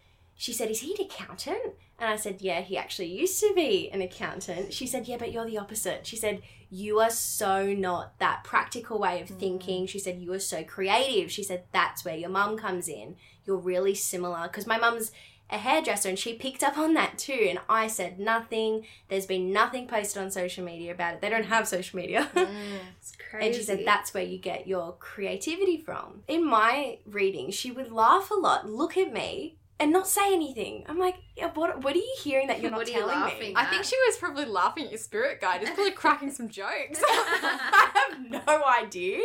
[0.40, 1.74] she said, Is he an accountant?
[1.98, 4.72] And I said, Yeah, he actually used to be an accountant.
[4.72, 6.06] She said, Yeah, but you're the opposite.
[6.06, 9.38] She said, You are so not that practical way of mm-hmm.
[9.38, 9.86] thinking.
[9.86, 11.30] She said, You are so creative.
[11.30, 13.16] She said, That's where your mum comes in.
[13.44, 14.44] You're really similar.
[14.44, 15.10] Because my mum's
[15.52, 17.46] a hairdresser and she picked up on that too.
[17.48, 18.86] And I said, Nothing.
[19.08, 21.20] There's been nothing posted on social media about it.
[21.20, 22.30] They don't have social media.
[22.34, 22.48] Mm,
[22.98, 23.46] it's crazy.
[23.46, 26.22] And she said that's where you get your creativity from.
[26.28, 30.84] In my reading, she would laugh a lot, look at me, and not say anything.
[30.88, 33.18] I'm like, yeah, what, what are you hearing that you're not What are you telling
[33.18, 33.54] laughing me?
[33.54, 33.66] at?
[33.66, 35.62] I think she was probably laughing at your spirit guide.
[35.62, 37.00] It's probably cracking some jokes.
[37.02, 39.20] I have no idea.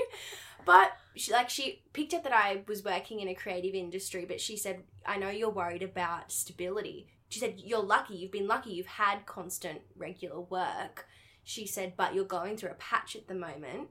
[0.65, 4.41] But she, like she picked up that I was working in a creative industry, but
[4.41, 7.07] she said, I know you're worried about stability.
[7.29, 11.05] She said, You're lucky, you've been lucky, you've had constant regular work.
[11.43, 13.89] She said, but you're going through a patch at the moment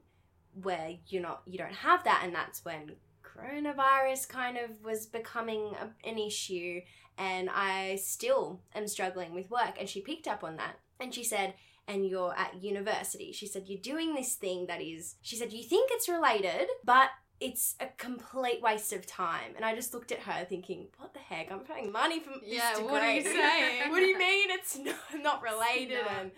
[0.61, 2.92] where you're not you don't have that and that's when
[3.37, 6.81] coronavirus kind of was becoming a, an issue
[7.16, 11.25] and I still am struggling with work and she picked up on that and she
[11.25, 11.55] said
[11.87, 13.33] and you're at university.
[13.33, 17.11] She said, You're doing this thing that is, she said, You think it's related, but
[17.40, 19.53] it's a complete waste of time.
[19.57, 21.53] And I just looked at her thinking, What the heck?
[21.53, 22.92] I'm paying money for Yeah, this degree.
[22.92, 23.81] what are you saying?
[23.90, 26.20] what do you mean it's not, not related not.
[26.20, 26.31] and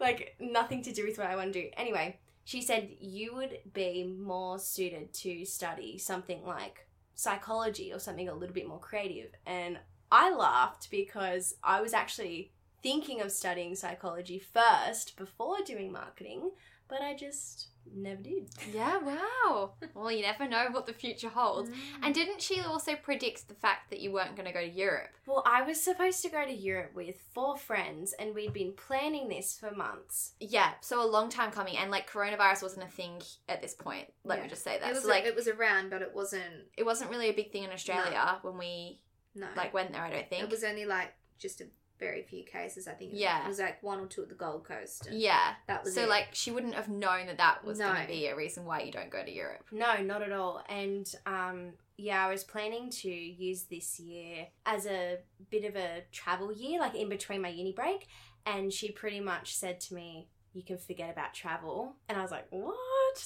[0.00, 1.68] like nothing to do with what I want to do?
[1.76, 8.28] Anyway, she said, You would be more suited to study something like psychology or something
[8.28, 9.32] a little bit more creative.
[9.44, 9.80] And
[10.12, 12.52] I laughed because I was actually
[12.84, 16.52] thinking of studying psychology first before doing marketing,
[16.88, 18.48] but I just never did.
[18.74, 19.70] yeah, wow.
[19.94, 21.70] Well, you never know what the future holds.
[21.70, 21.74] Mm.
[22.02, 25.10] And didn't she also predict the fact that you weren't going to go to Europe?
[25.26, 29.28] Well, I was supposed to go to Europe with four friends, and we'd been planning
[29.28, 30.32] this for months.
[30.40, 34.12] Yeah, so a long time coming, and like coronavirus wasn't a thing at this point.
[34.24, 34.90] Let me just say that.
[34.90, 36.42] It was so, like, it was around, but it wasn't.
[36.76, 39.00] it wasn't really a big thing in Australia when we
[39.34, 40.02] No, like went there.
[40.02, 40.42] I don't think.
[40.42, 41.66] it was only like just a
[41.98, 42.86] very few cases.
[42.88, 43.44] I think Yeah.
[43.44, 45.06] it was like one or two at the Gold Coast.
[45.06, 45.54] and Yeah.
[45.66, 46.08] that was so it.
[46.08, 48.92] like she wouldn't have known that that was going to be a reason why you
[48.92, 49.64] don't go to Europe.
[49.72, 50.62] No, not at all.
[50.68, 55.18] And um, yeah, I was planning to use this year as a
[55.50, 58.06] bit of a travel year, like in between my uni break.
[58.44, 61.96] And she pretty much said to me, You can forget about travel.
[62.08, 62.76] And I was like, What?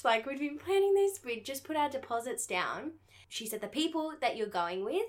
[0.05, 2.93] Like, we'd been planning this, we'd just put our deposits down.
[3.29, 5.05] She said, The people that you're going with,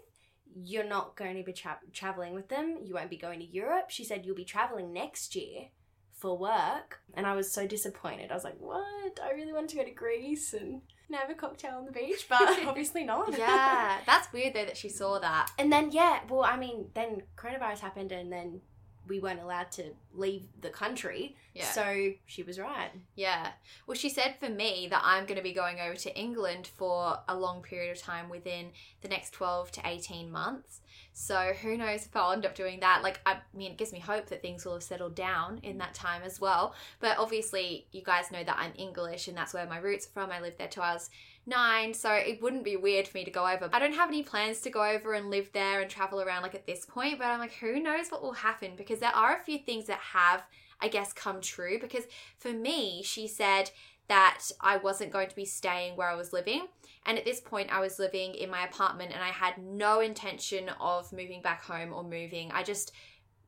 [0.55, 2.79] you're not going to be tra- traveling with them.
[2.83, 3.87] You won't be going to Europe.
[3.91, 5.69] She said, You'll be traveling next year
[6.13, 7.01] for work.
[7.15, 8.31] And I was so disappointed.
[8.31, 9.19] I was like, What?
[9.23, 12.27] I really wanted to go to Greece and and have a cocktail on the beach,
[12.29, 13.37] but obviously not.
[13.37, 15.51] Yeah, that's weird though that she saw that.
[15.59, 18.63] and then yeah, well, I mean, then coronavirus happened, and then
[19.09, 19.85] we weren't allowed to
[20.15, 21.37] leave the country.
[21.55, 21.71] Yeah.
[21.71, 22.91] So she was right.
[23.15, 23.51] Yeah.
[23.87, 27.19] Well, she said for me that I'm going to be going over to England for
[27.29, 28.71] a long period of time within
[29.03, 30.81] the next 12 to 18 months.
[31.13, 33.03] So who knows if I'll end up doing that.
[33.03, 35.95] Like, I mean, it gives me hope that things will have settled down in that
[35.95, 36.75] time as well.
[37.01, 40.31] But obviously, you guys know that I'm English and that's where my roots are from.
[40.31, 41.11] I lived there till I was
[41.47, 43.69] nine, so it wouldn't be weird for me to go over.
[43.73, 46.55] I don't have any plans to go over and live there and travel around like
[46.55, 49.45] at this point, but I'm like, who knows what will happen because there are a
[49.45, 50.43] few things that have,
[50.81, 51.79] I guess, come true.
[51.81, 52.05] Because
[52.39, 53.71] for me, she said
[54.09, 56.67] that I wasn't going to be staying where I was living.
[57.05, 60.71] And at this point, I was living in my apartment and I had no intention
[60.81, 62.53] of moving back home or moving.
[62.53, 62.93] I just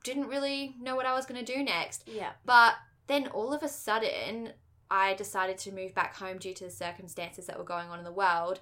[0.02, 2.04] didn't really know what I was going to do next.
[2.06, 2.30] Yeah.
[2.44, 2.74] But
[3.06, 4.52] then all of a sudden,
[5.02, 8.04] I decided to move back home due to the circumstances that were going on in
[8.04, 8.60] the world.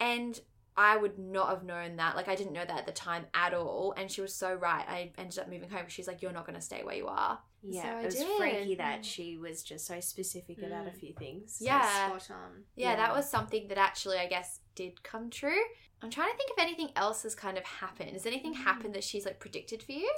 [0.00, 0.40] And
[0.76, 2.14] I would not have known that.
[2.16, 3.94] Like, I didn't know that at the time at all.
[3.96, 4.84] And she was so right.
[4.88, 5.84] I ended up moving home.
[5.88, 7.38] She's like, You're not going to stay where you are.
[7.62, 8.36] Yeah, So I it was did.
[8.38, 10.98] freaky that she was just so specific about a Mm.
[11.02, 11.56] few things.
[11.58, 12.06] So Yeah.
[12.16, 12.64] spot on.
[12.76, 12.96] Yeah, Yeah.
[12.96, 15.62] that was something that actually, I guess, did come true.
[16.02, 18.10] I'm trying to think if anything else has kind of happened.
[18.12, 20.10] Has anything happened that she's like predicted for you?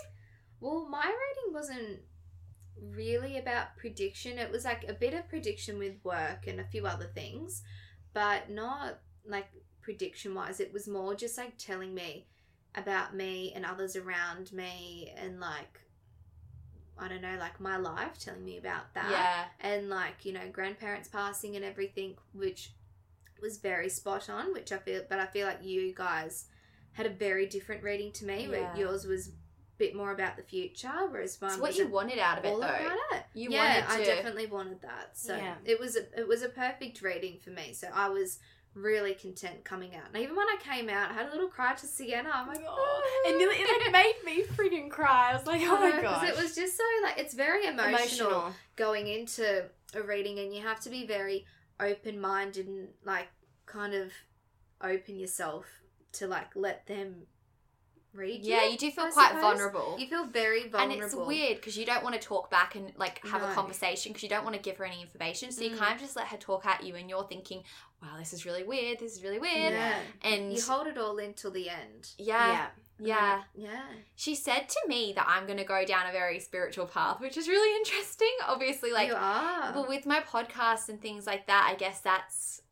[0.61, 2.01] Well, my rating wasn't
[2.81, 4.39] really about prediction.
[4.39, 7.63] It was like a bit of prediction with work and a few other things,
[8.13, 9.49] but not like
[9.81, 10.61] prediction wise.
[10.61, 12.27] It was more just like telling me
[12.75, 15.81] about me and others around me and like
[16.99, 19.11] I don't know, like my life, telling me about that.
[19.11, 19.45] Yeah.
[19.71, 22.75] And like, you know, grandparents passing and everything, which
[23.41, 26.47] was very spot on, which I feel but I feel like you guys
[26.93, 28.77] had a very different reading to me, where Yeah.
[28.77, 29.31] yours was
[29.81, 32.57] bit more about the future, whereas mine what you wanted out of it, though.
[32.59, 33.23] about it.
[33.35, 35.17] You yeah, wanted I definitely wanted that.
[35.17, 35.55] So Yeah.
[35.65, 37.73] it was a, it was a perfect reading for me.
[37.73, 38.39] So I was
[38.75, 40.05] really content coming out.
[40.13, 42.31] And even when I came out, I had a little cry to Sienna.
[42.33, 43.29] I'm like, oh, oh.
[43.29, 43.93] And it, like
[44.25, 45.31] made me freaking cry.
[45.33, 48.53] I was like, oh my god it was just so like it's very emotional, Emotional.
[48.77, 49.65] going into
[49.95, 51.47] a reading, and you have to be very
[51.81, 53.29] open minded and like
[53.67, 54.13] kind of
[54.83, 55.67] open yourself
[56.13, 57.27] to like let them
[58.13, 58.53] read you.
[58.55, 59.43] Yeah, you do feel I quite suppose.
[59.43, 59.97] vulnerable.
[59.99, 62.93] You feel very vulnerable, And it's weird because you don't want to talk back and
[62.97, 65.53] like have a conversation because you don't want to give her any information.
[65.53, 65.79] So you Mm.
[65.79, 67.63] kind of just let her talk at you, and you're thinking,
[68.03, 68.99] "Wow, this is really weird.
[68.99, 72.11] This is really weird." Yeah, And you hold it all in till the end.
[72.19, 72.67] yeah, Yeah.
[72.99, 73.43] yeah.
[73.55, 73.83] Yeah.
[74.17, 77.37] She said to me that I'm going to go down a very spiritual path, which
[77.37, 78.33] is really interesting.
[78.47, 79.73] Obviously, like you are.
[79.73, 82.63] But with my podcast and things like that, I guess that's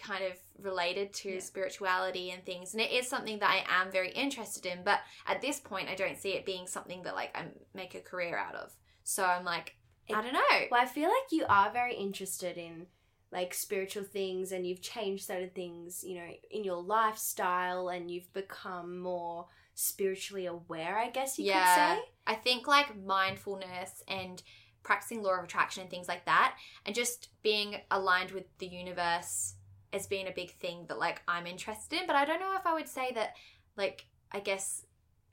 [0.00, 1.40] kind of related to Yeah.
[1.40, 2.72] spirituality and things.
[2.74, 4.82] And it is something that I am very interested in.
[4.84, 8.00] But at this point, I don't see it being something that like I make a
[8.00, 8.74] career out of.
[9.04, 9.76] So I'm like,
[10.10, 10.66] I don't know.
[10.70, 12.86] Well, I feel like you are very interested in
[13.30, 18.32] like spiritual things and you've changed certain things, you know, in your lifestyle and you've
[18.32, 21.94] become more spiritually aware, I guess you yeah.
[21.94, 22.08] could say.
[22.26, 24.42] I think like mindfulness and
[24.82, 29.54] practicing law of attraction and things like that, and just being aligned with the universe
[29.92, 32.06] has being a big thing that like I'm interested in.
[32.06, 33.34] But I don't know if I would say that
[33.76, 34.84] like I guess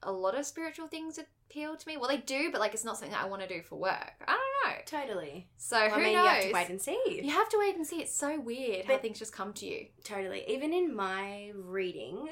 [0.03, 1.97] a lot of spiritual things appeal to me.
[1.97, 4.13] Well, they do, but like it's not something that I want to do for work.
[4.27, 4.81] I don't know.
[4.85, 5.47] Totally.
[5.57, 6.23] So Well, who I mean, knows?
[6.25, 7.21] you have to wait and see.
[7.23, 8.01] You have to wait and see.
[8.01, 9.87] It's so weird how things just come to you.
[10.03, 10.43] Totally.
[10.47, 12.29] Even in my reading,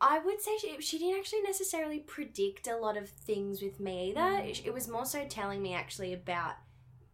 [0.00, 4.10] I would say she, she didn't actually necessarily predict a lot of things with me
[4.10, 4.20] either.
[4.42, 4.66] Mm.
[4.66, 6.54] It was more so telling me actually about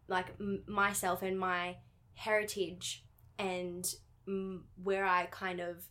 [0.07, 1.77] like m- myself and my
[2.15, 3.03] heritage
[3.37, 3.93] and
[4.83, 5.83] where I kind of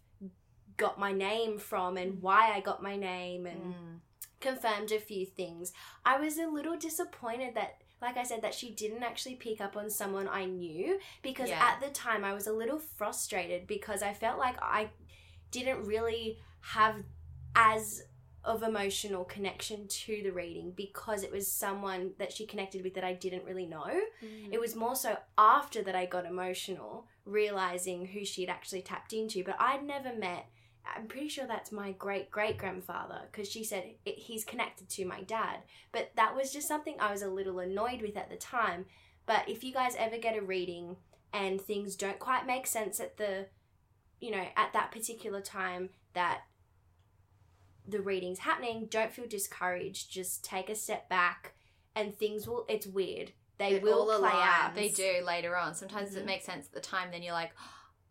[0.77, 4.01] got my name from and why I got my name and Mm.
[4.41, 5.73] confirmed a few things.
[6.05, 9.77] I was a little disappointed that, like I said, that she didn't actually pick up
[9.77, 11.61] on someone I knew because Yeah.
[11.69, 14.91] at the time I was a little frustrated because I felt like I
[15.51, 17.05] didn't really have
[17.57, 18.05] as
[18.45, 23.05] of emotional connection to the reading because it was someone that she connected with that
[23.05, 24.01] I didn't really know.
[24.53, 29.45] It was more so after that I got emotional, realizing who she'd actually tapped into,
[29.45, 30.47] but I'd never met
[30.97, 35.05] I'm pretty sure that's my great great grandfather because she said it, he's connected to
[35.05, 35.59] my dad.
[35.93, 38.87] But that was just something I was a little annoyed with at the time.
[39.27, 40.97] But if you guys ever get a reading
[41.33, 43.47] and things don't quite make sense at the,
[44.21, 46.43] you know, at that particular time that
[47.87, 50.11] the reading's happening, don't feel discouraged.
[50.11, 51.55] Just take a step back
[51.95, 53.33] and things will, it's weird.
[53.59, 54.75] They It will all play out.
[54.75, 55.75] They do later on.
[55.75, 56.19] Sometimes Mhm.
[56.19, 57.11] it makes sense at the time.
[57.11, 57.53] Then you're like,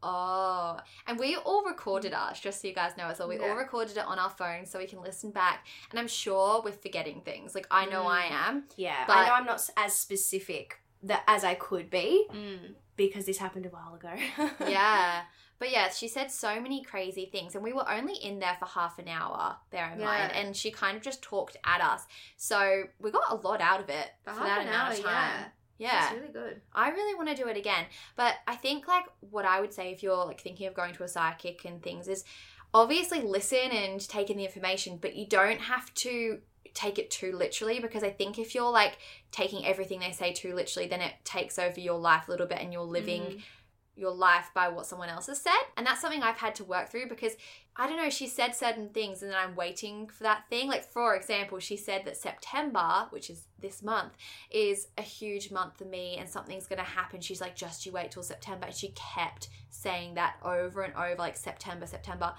[0.04, 0.78] oh.
[1.08, 3.28] And we all recorded ours, just so you guys know as well.
[3.28, 3.50] We Yeah.
[3.50, 5.66] all recorded it on our phones so we can listen back.
[5.90, 7.56] And I'm sure we're forgetting things.
[7.56, 8.12] Like I know Mm.
[8.12, 8.68] I am.
[8.76, 12.76] Yeah, But- I know I'm not as specific that as I could be Mm.
[12.96, 14.14] because this happened a while ago.
[14.68, 15.26] yeah.
[15.60, 18.66] But yeah, she said so many crazy things, and we were only in there for
[18.66, 22.06] half an hour, bear in mind, and she kind of just talked at us.
[22.36, 25.06] So we got a lot out of it For for, that amount hour, of time.
[25.06, 25.44] yeah.
[25.80, 26.06] Yeah.
[26.12, 26.62] It's really good.
[26.74, 27.86] I really want to do it again.
[28.16, 31.04] But I think like what I would say if you're like thinking of going to
[31.04, 32.24] a psychic and things is
[32.74, 36.40] obviously listen and take in the information, but you don't have to
[36.74, 38.98] take it too literally because I think if you're like
[39.32, 42.60] taking everything they say too literally, then it takes over your life a little bit
[42.60, 43.42] and you're living Mm.
[43.98, 45.60] Your life by what someone else has said.
[45.76, 47.34] And that's something I've had to work through because
[47.76, 50.68] I don't know, she said certain things and then I'm waiting for that thing.
[50.70, 54.14] Like, for example, she said that September, which is this month,
[54.52, 57.22] is a huge month for me and something's going to happen.
[57.22, 58.68] She's like, just you wait till September.
[58.68, 62.34] And she kept saying that over and over, like, September, September.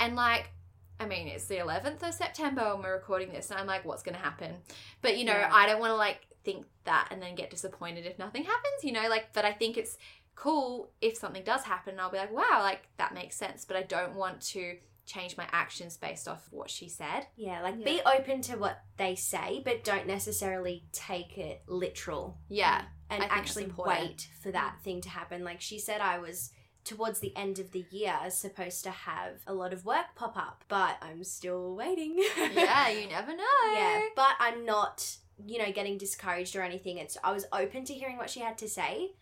[0.00, 0.50] And like,
[0.98, 4.02] I mean, it's the 11th of September when we're recording this, and I'm like, what's
[4.02, 4.56] going to happen?
[5.00, 5.50] But, you know, Yeah.
[5.52, 8.92] I don't want to like think that and then get disappointed if nothing happens, you
[8.92, 9.96] know, like, but I think it's
[10.34, 11.98] cool if something does happen.
[12.00, 13.64] I'll be like, wow, like, that makes sense.
[13.64, 17.26] But I don't want to change my actions based off what she said.
[17.36, 22.82] yeah, like be open to what they say, but don't necessarily take it literal Yeah.
[23.10, 25.42] and actually wait for that thing to happen.
[25.42, 26.52] Like she said, I was
[26.84, 30.64] towards the end of the year supposed to have a lot of work pop up,
[30.68, 32.16] but I'm still waiting.
[32.54, 33.72] yeah, you never know.
[33.74, 36.98] Yeah, but I'm not, you know, getting discouraged or anything.
[36.98, 39.12] It's I was open to hearing what she had to say,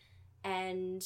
[0.45, 1.05] and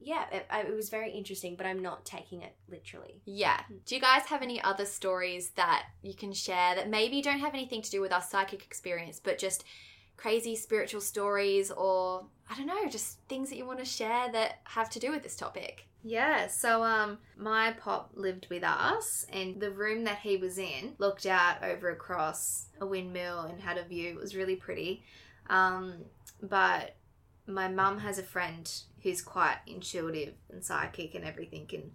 [0.00, 1.56] yeah, it, it was very interesting.
[1.56, 3.20] But I'm not taking it literally.
[3.24, 3.60] Yeah.
[3.86, 7.54] Do you guys have any other stories that you can share that maybe don't have
[7.54, 9.64] anything to do with our psychic experience, but just
[10.16, 14.60] crazy spiritual stories or I don't know, just things that you want to share that
[14.64, 15.86] have to do with this topic?
[16.02, 20.94] Yeah, so um my pop lived with us and the room that he was in
[20.98, 24.10] looked out over across a windmill and had a view.
[24.10, 25.02] It was really pretty.
[25.48, 25.94] Um
[26.42, 26.95] but
[27.46, 28.70] my mum has a friend
[29.02, 31.92] who's quite intuitive and psychic and everything and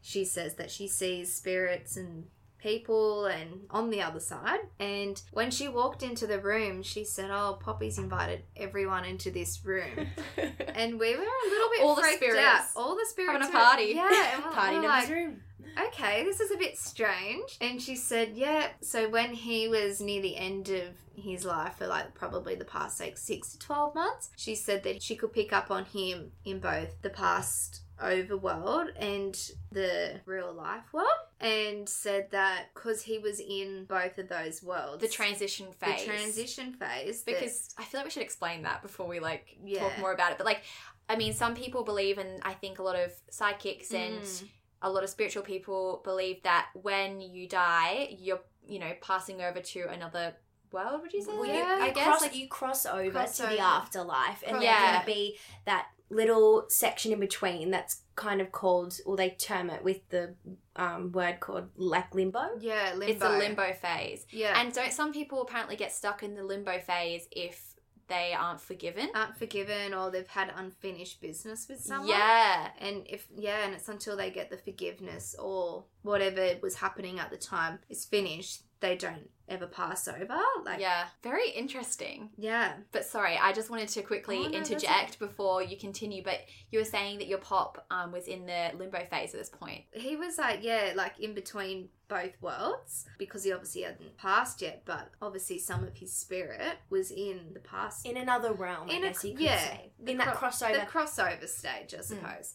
[0.00, 2.26] she says that she sees spirits and
[2.58, 7.28] people and on the other side and when she walked into the room she said
[7.30, 12.04] oh poppy's invited everyone into this room and we were a little bit All the
[12.14, 12.38] spirits.
[12.44, 12.64] out.
[12.76, 13.92] All the spirits Having a were- party.
[13.96, 15.40] Yeah, and we're, Party we're number like, room.
[15.88, 17.56] Okay, this is a bit strange.
[17.60, 18.68] And she said, yeah.
[18.80, 22.98] So when he was near the end of his life for like probably the past
[23.00, 26.58] like six to twelve months, she said that she could pick up on him in
[26.58, 31.06] both the past overworld and the real life world
[31.40, 36.00] and said that because he was in both of those worlds The transition phase.
[36.00, 39.56] the transition phase that- because I feel like we should explain that before we like
[39.62, 39.80] Yeah.
[39.88, 40.38] talk more about it.
[40.38, 40.62] But like,
[41.08, 44.48] I mean, some people believe, and I think a lot of psychics and Mm.
[44.82, 49.60] A lot of spiritual people believe that when you die, you're you know passing over
[49.60, 50.34] to another
[50.72, 51.02] world.
[51.02, 51.32] Would you say?
[51.32, 51.54] Well, that?
[51.54, 53.52] you, I you guess cross, like you cross over Cross to over.
[53.54, 54.90] the afterlife, and Cross- there's Yeah.
[54.92, 59.70] going to be that little section in between that's kind of called, or they term
[59.70, 60.34] it with the
[60.76, 62.40] um, word called like limbo.
[62.60, 64.26] yeah limbo it's a limbo phase.
[64.30, 67.71] yeah And don't some people apparently get stuck in the limbo phase if
[68.08, 69.08] they aren't forgiven?
[69.14, 72.08] aren't forgiven or they've had unfinished business with someone.
[72.08, 72.68] Yeah.
[72.78, 77.30] And if yeah, and it's until they get the forgiveness or whatever was happening at
[77.30, 80.38] the time is finished, they don't ever pass over.
[80.64, 81.06] Like yeah.
[81.22, 82.30] Very interesting.
[82.38, 82.74] Yeah.
[82.92, 86.22] But sorry, I just wanted to quickly Oh, no, that's interject before you continue.
[86.22, 89.48] But you were saying that your pop um, was in the limbo phase at this
[89.50, 89.82] point.
[89.92, 94.82] He was like, yeah, like in between both worlds because he obviously hadn't passed yet,
[94.84, 98.06] but obviously some of his spirit was in the past.
[98.06, 99.92] In another realm, I In a- guess you could yeah, say.
[100.02, 100.74] the In that cro- crossover.
[100.80, 102.54] the crossover stage, I suppose.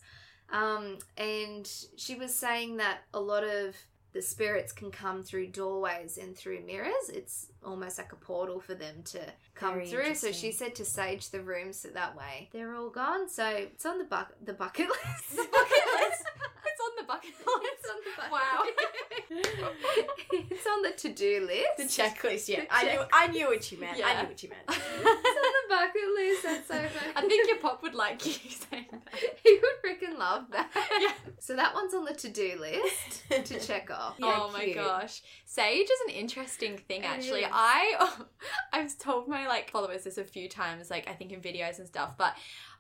[0.52, 3.76] Um, and she was saying that a lot of
[4.14, 7.10] the spirits can come through doorways and through mirrors.
[7.14, 9.20] It's almost like a portal for them to
[9.54, 10.16] come Very through.
[10.16, 13.30] So she said to sage the rooms so that way they're all gone.
[13.30, 15.32] So it's on the buck the bucket list.
[15.32, 16.24] The bucket list.
[17.24, 17.88] it's on the bucket list.
[17.90, 18.64] on the bucket Wow.
[20.52, 21.78] it's on the to-do list.
[21.78, 22.62] The checklist, yeah.
[22.62, 24.00] The I knew I knew what you meant.
[24.04, 24.62] I knew what you meant.
[24.70, 26.44] It's on the bucket list.
[26.44, 27.14] That's so funny.
[27.16, 29.14] I think your pop would like you saying that.
[29.44, 30.70] he would freaking love that.
[31.00, 31.12] Yeah.
[31.40, 34.16] So that one's on the to-do list to check off.
[34.22, 35.22] oh my gosh.
[35.46, 37.42] Sage is an interesting thing actually.
[37.42, 37.50] is.
[37.52, 38.16] I
[38.74, 41.88] I've told my like followers this a few times, like I think in videos and
[41.88, 42.36] stuff, but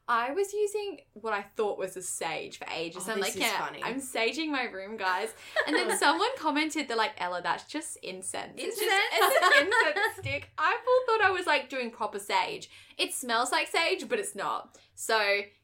[0.09, 3.03] I was using what I thought was a sage for ages.
[3.07, 3.83] Oh, I'm this like, is yeah, funny.
[3.83, 5.33] I'm saging my room, guys.
[5.65, 8.53] And then someone commented, they're like, Ella, that's just incense.
[8.55, 9.03] It's just Incense?
[9.13, 10.49] it's an incense stick.
[10.57, 10.77] I
[11.07, 12.69] thought I was like doing proper sage.
[12.97, 14.77] It smells like sage, but it's not.
[14.95, 15.19] So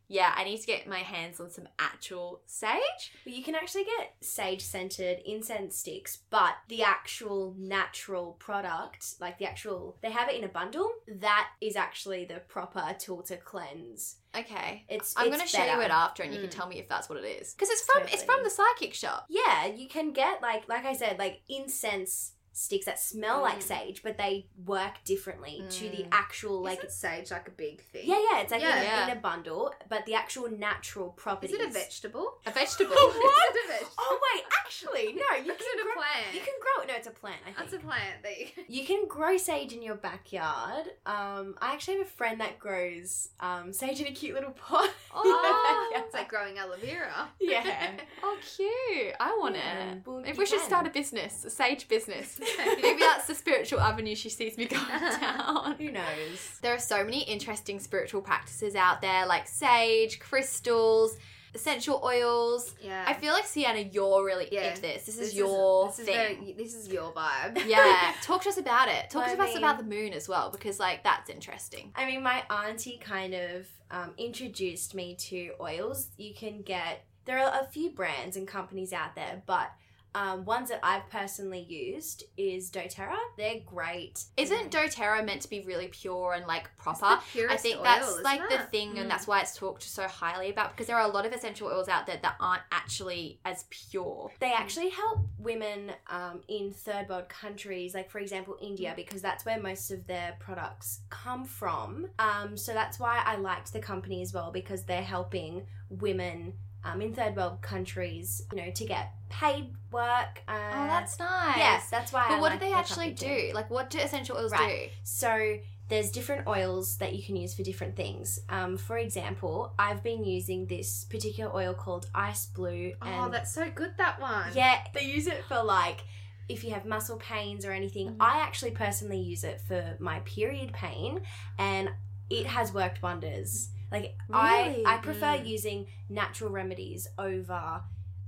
[0.08, 3.14] yeah, I need to get my hands on some actual sage.
[3.24, 9.38] But you can actually get sage scented incense sticks, but the actual natural product, like
[9.40, 10.92] the actual, they have it in a bundle.
[11.08, 14.18] That is actually the proper tool to cleanse.
[14.38, 14.86] Okay.
[14.90, 15.14] It's.
[15.16, 16.54] I'm it's going to show you it after, and you can Mm.
[16.56, 17.54] tell me if that's what it is.
[17.54, 19.26] Because it's from it's from the psychic shop.
[19.30, 23.64] Yeah, you can get like like I said, like incense sticks that smell like Mm.
[23.64, 26.08] sage, but they work differently to the Mm.
[26.12, 26.78] actual like.
[26.80, 28.04] Isn't sage like a big thing?
[28.08, 29.04] yeah, yeah, it's like Yeah.
[29.04, 31.76] in, a, in a bundle, but the actual natural property Is properties.
[31.76, 32.38] it a vegetable?
[32.46, 32.94] A vegetable.
[32.98, 33.94] Is it a vegetable?
[34.00, 35.36] Oh wait, actually, no.
[35.36, 36.34] You Is can it a grow, plant?
[36.34, 36.88] You can grow it.
[36.88, 37.38] No, it's a plant.
[37.42, 37.58] I think.
[37.58, 38.22] That's a plant.
[38.24, 38.48] There you.
[38.68, 40.86] You can grow sage in your backyard.
[41.06, 44.90] Um, I actually have a friend that grows um, sage in a cute little pot.
[45.16, 47.30] Oh, it's like growing aloe vera.
[47.40, 47.92] yeah.
[48.24, 49.14] Oh, cute.
[49.20, 49.92] I want Yeah.
[49.94, 50.02] it.
[50.06, 50.68] Well, Maybe you we should can.
[50.68, 52.40] start a business, a sage business.
[52.82, 54.84] Maybe that's the spiritual avenue she sees me going
[55.22, 55.76] down.
[55.80, 56.60] Who knows?
[56.62, 61.16] There are so many interesting spiritual practices out there, like sage, crystals,
[61.56, 62.74] essential oils.
[62.82, 63.04] Yeah.
[63.08, 64.70] I feel like Sienna, you're really Yeah.
[64.70, 65.06] into this.
[65.06, 66.16] This, is your this is thing.
[66.16, 67.66] very- this is your vibe.
[67.68, 69.10] yeah, talk to us about it.
[69.10, 71.92] Talk I to us mean- about the moon as well, because like that's interesting.
[71.96, 76.08] I mean, my auntie kind of um, introduced me to oils.
[76.18, 79.70] You can get, there are a few brands and companies out there, but
[80.16, 83.18] um, ones that I've personally used is doTERRA.
[83.38, 84.24] They're great.
[84.38, 87.20] Isn't doTERRA meant to be really pure and like proper?
[87.34, 88.70] the I think oil, that's like the it?
[88.70, 89.10] thing, and Mm.
[89.10, 91.90] that's why it's talked so highly about because there are a lot of essential oils
[91.90, 94.32] out there that aren't actually as pure.
[94.40, 99.46] They actually help women um, in third world countries, like for example India, because that's
[99.46, 102.08] where most of their products come from.
[102.20, 106.54] Um, so that's why I liked the company as well because they're helping women
[106.84, 110.42] um, in third world countries, you know, to get paid work.
[110.48, 111.58] Uh, oh, that's nice.
[111.58, 112.26] yes, that's why.
[112.26, 113.52] I But what like do they actually do?
[113.54, 114.90] Like, what do essential oils Right.
[115.04, 115.58] So
[115.90, 118.40] there's different oils that you can use for different things.
[118.50, 122.94] Um, for example, I've been using this particular oil called Ice Blue.
[123.02, 123.92] And Oh, that's so good.
[123.98, 124.52] That one.
[124.56, 126.04] yeah, they use it for like
[126.50, 128.10] if you have muscle pains or anything.
[128.10, 128.18] Mhm.
[128.20, 131.22] I actually personally use it for my period pain,
[131.58, 131.90] and
[132.30, 133.70] it has worked wonders.
[133.94, 134.86] Like Really?
[134.86, 135.48] I, I prefer Mm.
[135.48, 137.82] using natural remedies over,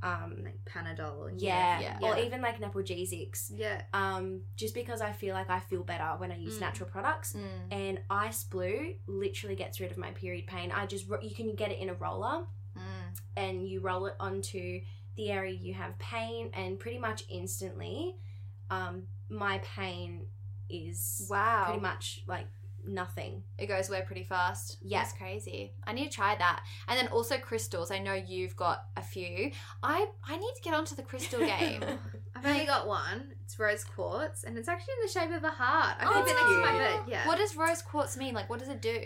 [0.04, 1.30] um, Like Panadol.
[1.30, 1.98] And yeah, yeah.
[2.02, 3.52] or even like Naprogesics.
[3.54, 3.82] Yeah.
[3.94, 6.62] Um, just because I feel like I feel better when I use Mm.
[6.62, 7.34] natural products.
[7.34, 7.72] Mm.
[7.72, 10.72] And Ice Blue literally gets rid of my period pain.
[10.72, 12.46] I just you can get it in a roller
[12.78, 13.20] Mm.
[13.38, 14.82] and you roll it onto
[15.16, 18.18] the area you have pain and pretty much instantly
[18.70, 20.26] um my pain
[20.70, 21.64] is Wow.
[21.68, 22.48] pretty much like
[22.88, 24.78] nothing It goes away pretty fast.
[24.82, 25.00] Yeah.
[25.00, 25.74] That's crazy.
[25.86, 26.64] I need to try that.
[26.88, 27.92] And then also crystals.
[27.92, 29.52] I know you've got a few.
[29.84, 31.84] I I need to get onto the crystal game.
[32.36, 33.34] I've only got one.
[33.44, 35.98] It's rose quartz, and it's actually in the shape of a heart.
[36.00, 37.00] I Oh, next to my bed.
[37.08, 37.28] Yeah.
[37.28, 38.34] What does rose quartz mean?
[38.34, 39.00] Like, what does it do?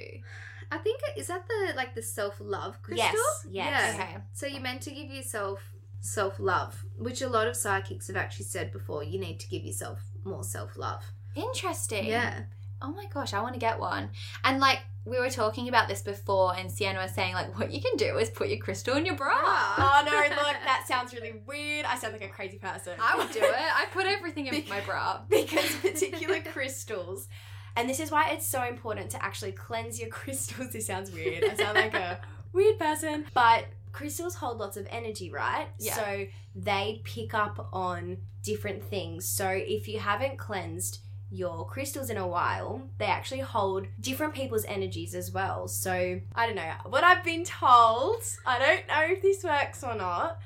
[0.71, 3.05] I think it- is that the like the self love crystal.
[3.13, 3.95] Yes, yes.
[3.97, 4.03] Yeah.
[4.03, 4.17] Okay.
[4.33, 5.61] So you're meant to give yourself
[6.01, 9.03] self love, which a lot of psychics have actually said before.
[9.03, 11.03] You need to give yourself more self love.
[11.35, 12.05] Interesting.
[12.05, 12.43] Yeah.
[12.81, 14.09] Oh my gosh, I want to get one.
[14.43, 17.81] And like we were talking about this before, and Sienna was saying like what you
[17.81, 19.31] can do is put your crystal in your bra.
[19.33, 20.01] Ah.
[20.03, 23.31] oh no look that sounds really weird i sound like a crazy person I would
[23.31, 23.53] do it.
[23.53, 25.21] I put everything in my bra.
[25.29, 27.27] because particular crystals
[27.75, 31.43] and this is why it's so important to actually cleanse your crystals this sounds weird
[31.43, 32.19] i sound like a
[32.53, 35.95] weird person but crystals hold lots of energy right Yeah.
[35.95, 36.25] so
[36.55, 40.99] they pick up on different things so if you haven't cleansed
[41.31, 46.45] your crystals in a while they actually hold different people's energies as well so i
[46.45, 50.39] don't know what i've been told i don't know if this works or not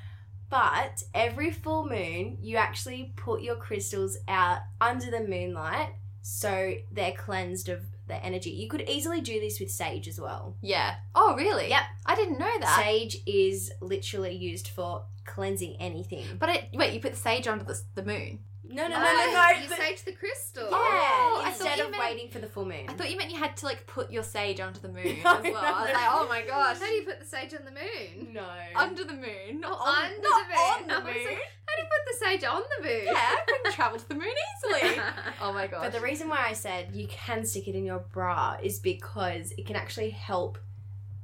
[0.54, 7.12] but every full moon, you actually put your crystals out under the moonlight so they're
[7.12, 8.52] cleansed of the energy.
[8.52, 10.56] You could easily do this with sage as well.
[10.62, 10.98] Yeah.
[11.16, 11.70] Oh really?
[11.70, 11.82] Yep.
[12.06, 12.80] I didn't know that.
[12.84, 16.26] Sage is literally used for cleansing anything.
[16.38, 18.38] But it wait, you put sage under the, the moon.
[18.66, 19.50] No, no, No, no, no, no.
[19.62, 20.64] You the- sage the crystal.
[20.64, 22.86] yeah, Oh, instead of meant- waiting for the full moon.
[22.88, 25.34] I thought you meant you had to like put your sage onto the moon No,
[25.38, 25.52] as well.
[25.54, 27.72] no, I was like, oh my gosh, How do you put the sage on the
[27.72, 28.34] moon?
[28.34, 28.46] no.
[28.76, 30.92] under the moon, not Oh, on, under not the moon.
[30.98, 31.26] on the moon.
[31.26, 33.04] like, How do you put the sage on the moon?
[33.06, 34.34] yeah, I can travel to the moon
[34.66, 35.02] easily.
[35.42, 35.82] oh my gosh.
[35.84, 39.52] But the reason why I said you can stick it in your bra is because
[39.58, 40.58] it can actually help,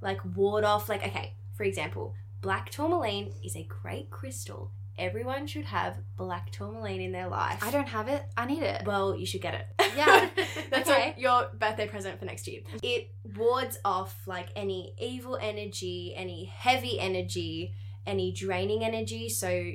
[0.01, 4.71] like, ward off, like, okay, for example, black tourmaline is a great crystal.
[4.99, 7.63] Everyone should have black tourmaline in their life.
[7.63, 8.23] I don't have it.
[8.37, 8.83] I need it.
[8.85, 9.65] Well, you should get it.
[9.95, 10.29] Yeah.
[10.69, 11.15] That's Okay.
[11.17, 12.61] your birthday present for next year.
[12.83, 17.73] It wards off like any evil energy, any heavy energy,
[18.05, 19.29] any draining energy.
[19.29, 19.71] So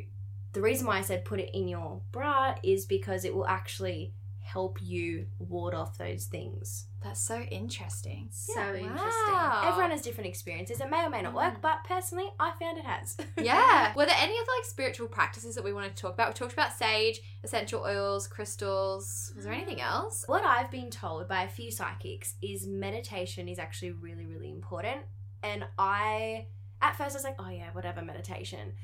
[0.53, 4.13] the reason why I said put it in your bra is because it will actually
[4.55, 6.87] help you ward off those things.
[7.03, 8.29] That's so interesting.
[8.31, 8.75] So Yeah.
[8.75, 9.35] interesting.
[9.35, 9.63] Wow.
[9.65, 10.81] Everyone has different experiences.
[10.81, 11.61] It may or may not work, mm.
[11.61, 13.17] but personally, I found it has.
[13.37, 13.93] Yeah.
[13.97, 16.29] Were there any other like spiritual practices that we wanted to talk about?
[16.29, 19.33] We talked about sage, essential oils, crystals.
[19.35, 19.93] Was there anything mm.
[19.93, 20.23] else?
[20.29, 25.01] What I've been told by a few psychics is meditation is actually really, really important.
[25.43, 26.47] And I,
[26.81, 28.75] at first, I was like, oh yeah, whatever, meditation.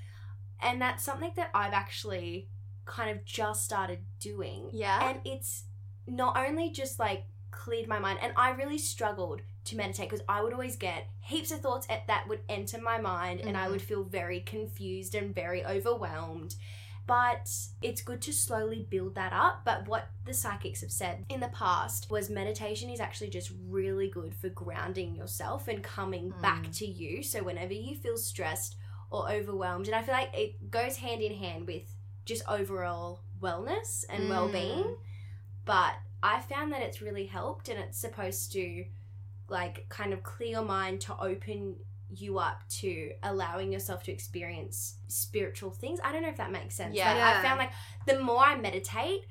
[0.60, 2.48] And that's something that I've actually
[2.91, 4.70] kind of just started doing.
[4.72, 5.11] Yeah.
[5.11, 5.64] And it's
[6.07, 10.43] not only just like cleared my mind, and I really struggled to meditate because I
[10.43, 13.80] would always get heaps of thoughts at, that would enter my mind, and I would
[13.80, 13.88] mm-hmm.
[13.88, 16.55] feel very confused and very overwhelmed
[17.11, 17.51] but
[17.82, 19.62] it's good to slowly build that up.
[19.64, 24.09] But what the psychics have said in the past was meditation is actually just really
[24.09, 26.78] good for grounding yourself and coming back mm.
[26.78, 27.24] to you.
[27.24, 28.76] So whenever you feel stressed
[29.11, 31.82] or overwhelmed, and I feel like it goes hand in hand with
[32.30, 34.28] just overall wellness and Mm.
[34.30, 34.96] well-being.
[35.64, 38.84] But I found that it's really helped and it's supposed to
[39.48, 41.76] like kind of clear your mind to open
[42.08, 45.98] you up to allowing yourself to experience spiritual things.
[46.04, 46.94] I don't know if that makes sense.
[46.94, 47.08] Yeah.
[47.08, 47.38] Like, Yeah.
[47.38, 47.72] I found like
[48.06, 49.26] the more I meditate,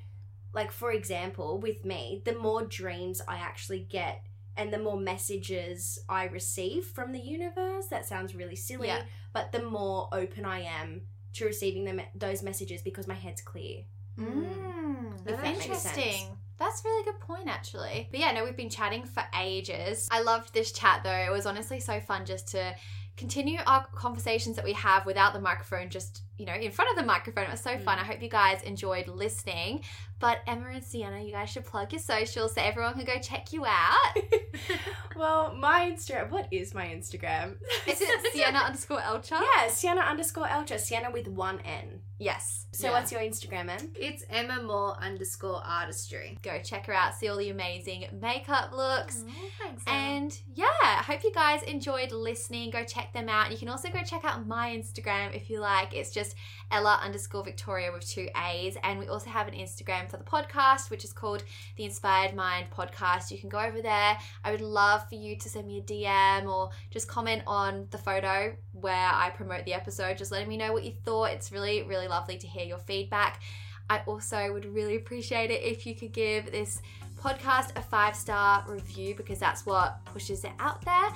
[0.52, 4.22] like for example, with me, the more dreams I actually get
[4.56, 7.86] and the more messages I receive from the universe.
[7.88, 9.04] That sounds really silly, Yeah.
[9.32, 13.82] but the more open I am to receiving them those messages because my head's clear.
[14.18, 16.36] Mm, that interesting.
[16.58, 18.08] That's a really good point, actually.
[18.10, 20.08] But yeah, no, we've been chatting for ages.
[20.10, 21.10] I loved this chat, though.
[21.10, 22.74] It was honestly so fun just to
[23.16, 26.96] continue our conversations that we have without the microphone, just, you know, in front of
[26.96, 27.44] the microphone.
[27.44, 27.98] It was so fun.
[27.98, 28.06] I mm.
[28.06, 29.82] hope you guys enjoyed listening.
[30.20, 33.52] But Emma and Sienna, you guys should plug your socials so everyone can go check
[33.52, 34.16] you out.
[35.16, 36.30] well, my Instagram.
[36.30, 37.56] What is my Instagram?
[37.86, 39.40] Is it Sienna underscore Elcha?
[39.40, 40.78] Yeah, Sienna underscore Elcha.
[40.78, 42.00] Sienna with one N.
[42.18, 42.66] Yes.
[42.72, 42.92] So Yeah.
[42.92, 43.92] what's your Instagram, Em?
[43.98, 46.38] It's Emma Moore underscore artistry.
[46.42, 49.24] Go check her out, see all the amazing makeup looks.
[49.26, 49.82] Oh, thanks.
[49.86, 52.70] And yeah, I hope you guys enjoyed listening.
[52.70, 53.50] Go check them out.
[53.50, 55.94] You can also go check out my Instagram if you like.
[55.94, 56.29] It's just
[56.70, 58.76] Ella underscore Victoria with two A's.
[58.82, 61.44] And we also have an Instagram for the podcast, which is called
[61.76, 63.30] the Inspired Mind Podcast.
[63.30, 64.18] You can go over there.
[64.44, 67.98] I would love for you to send me a DM or just comment on the
[67.98, 71.32] photo where I promote the episode, just letting me know what you thought.
[71.32, 73.40] It's really, really lovely to hear your feedback.
[73.88, 76.80] I also would really appreciate it if you could give this
[77.20, 81.10] podcast a five star review because that's what pushes it out there.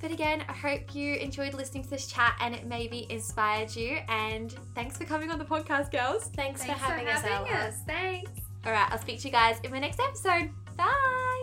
[0.00, 3.98] But again, I hope you enjoyed listening to this chat and it maybe inspired you.
[4.08, 6.24] And thanks for coming on the podcast, girls.
[6.34, 7.48] Thanks, Thanks for having us, Ella.
[7.66, 7.76] us.
[7.86, 8.30] Thanks.
[8.64, 10.50] All right, I'll speak to you guys in my next episode.
[10.76, 11.42] Bye.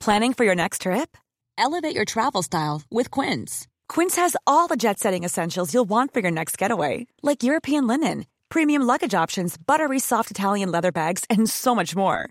[0.00, 1.16] Planning for your next trip?
[1.58, 3.66] Elevate your travel style with Quince.
[3.88, 7.88] Quince has all the jet setting essentials you'll want for your next getaway, like European
[7.88, 12.30] linen, premium luggage options, buttery soft Italian leather bags, and so much more.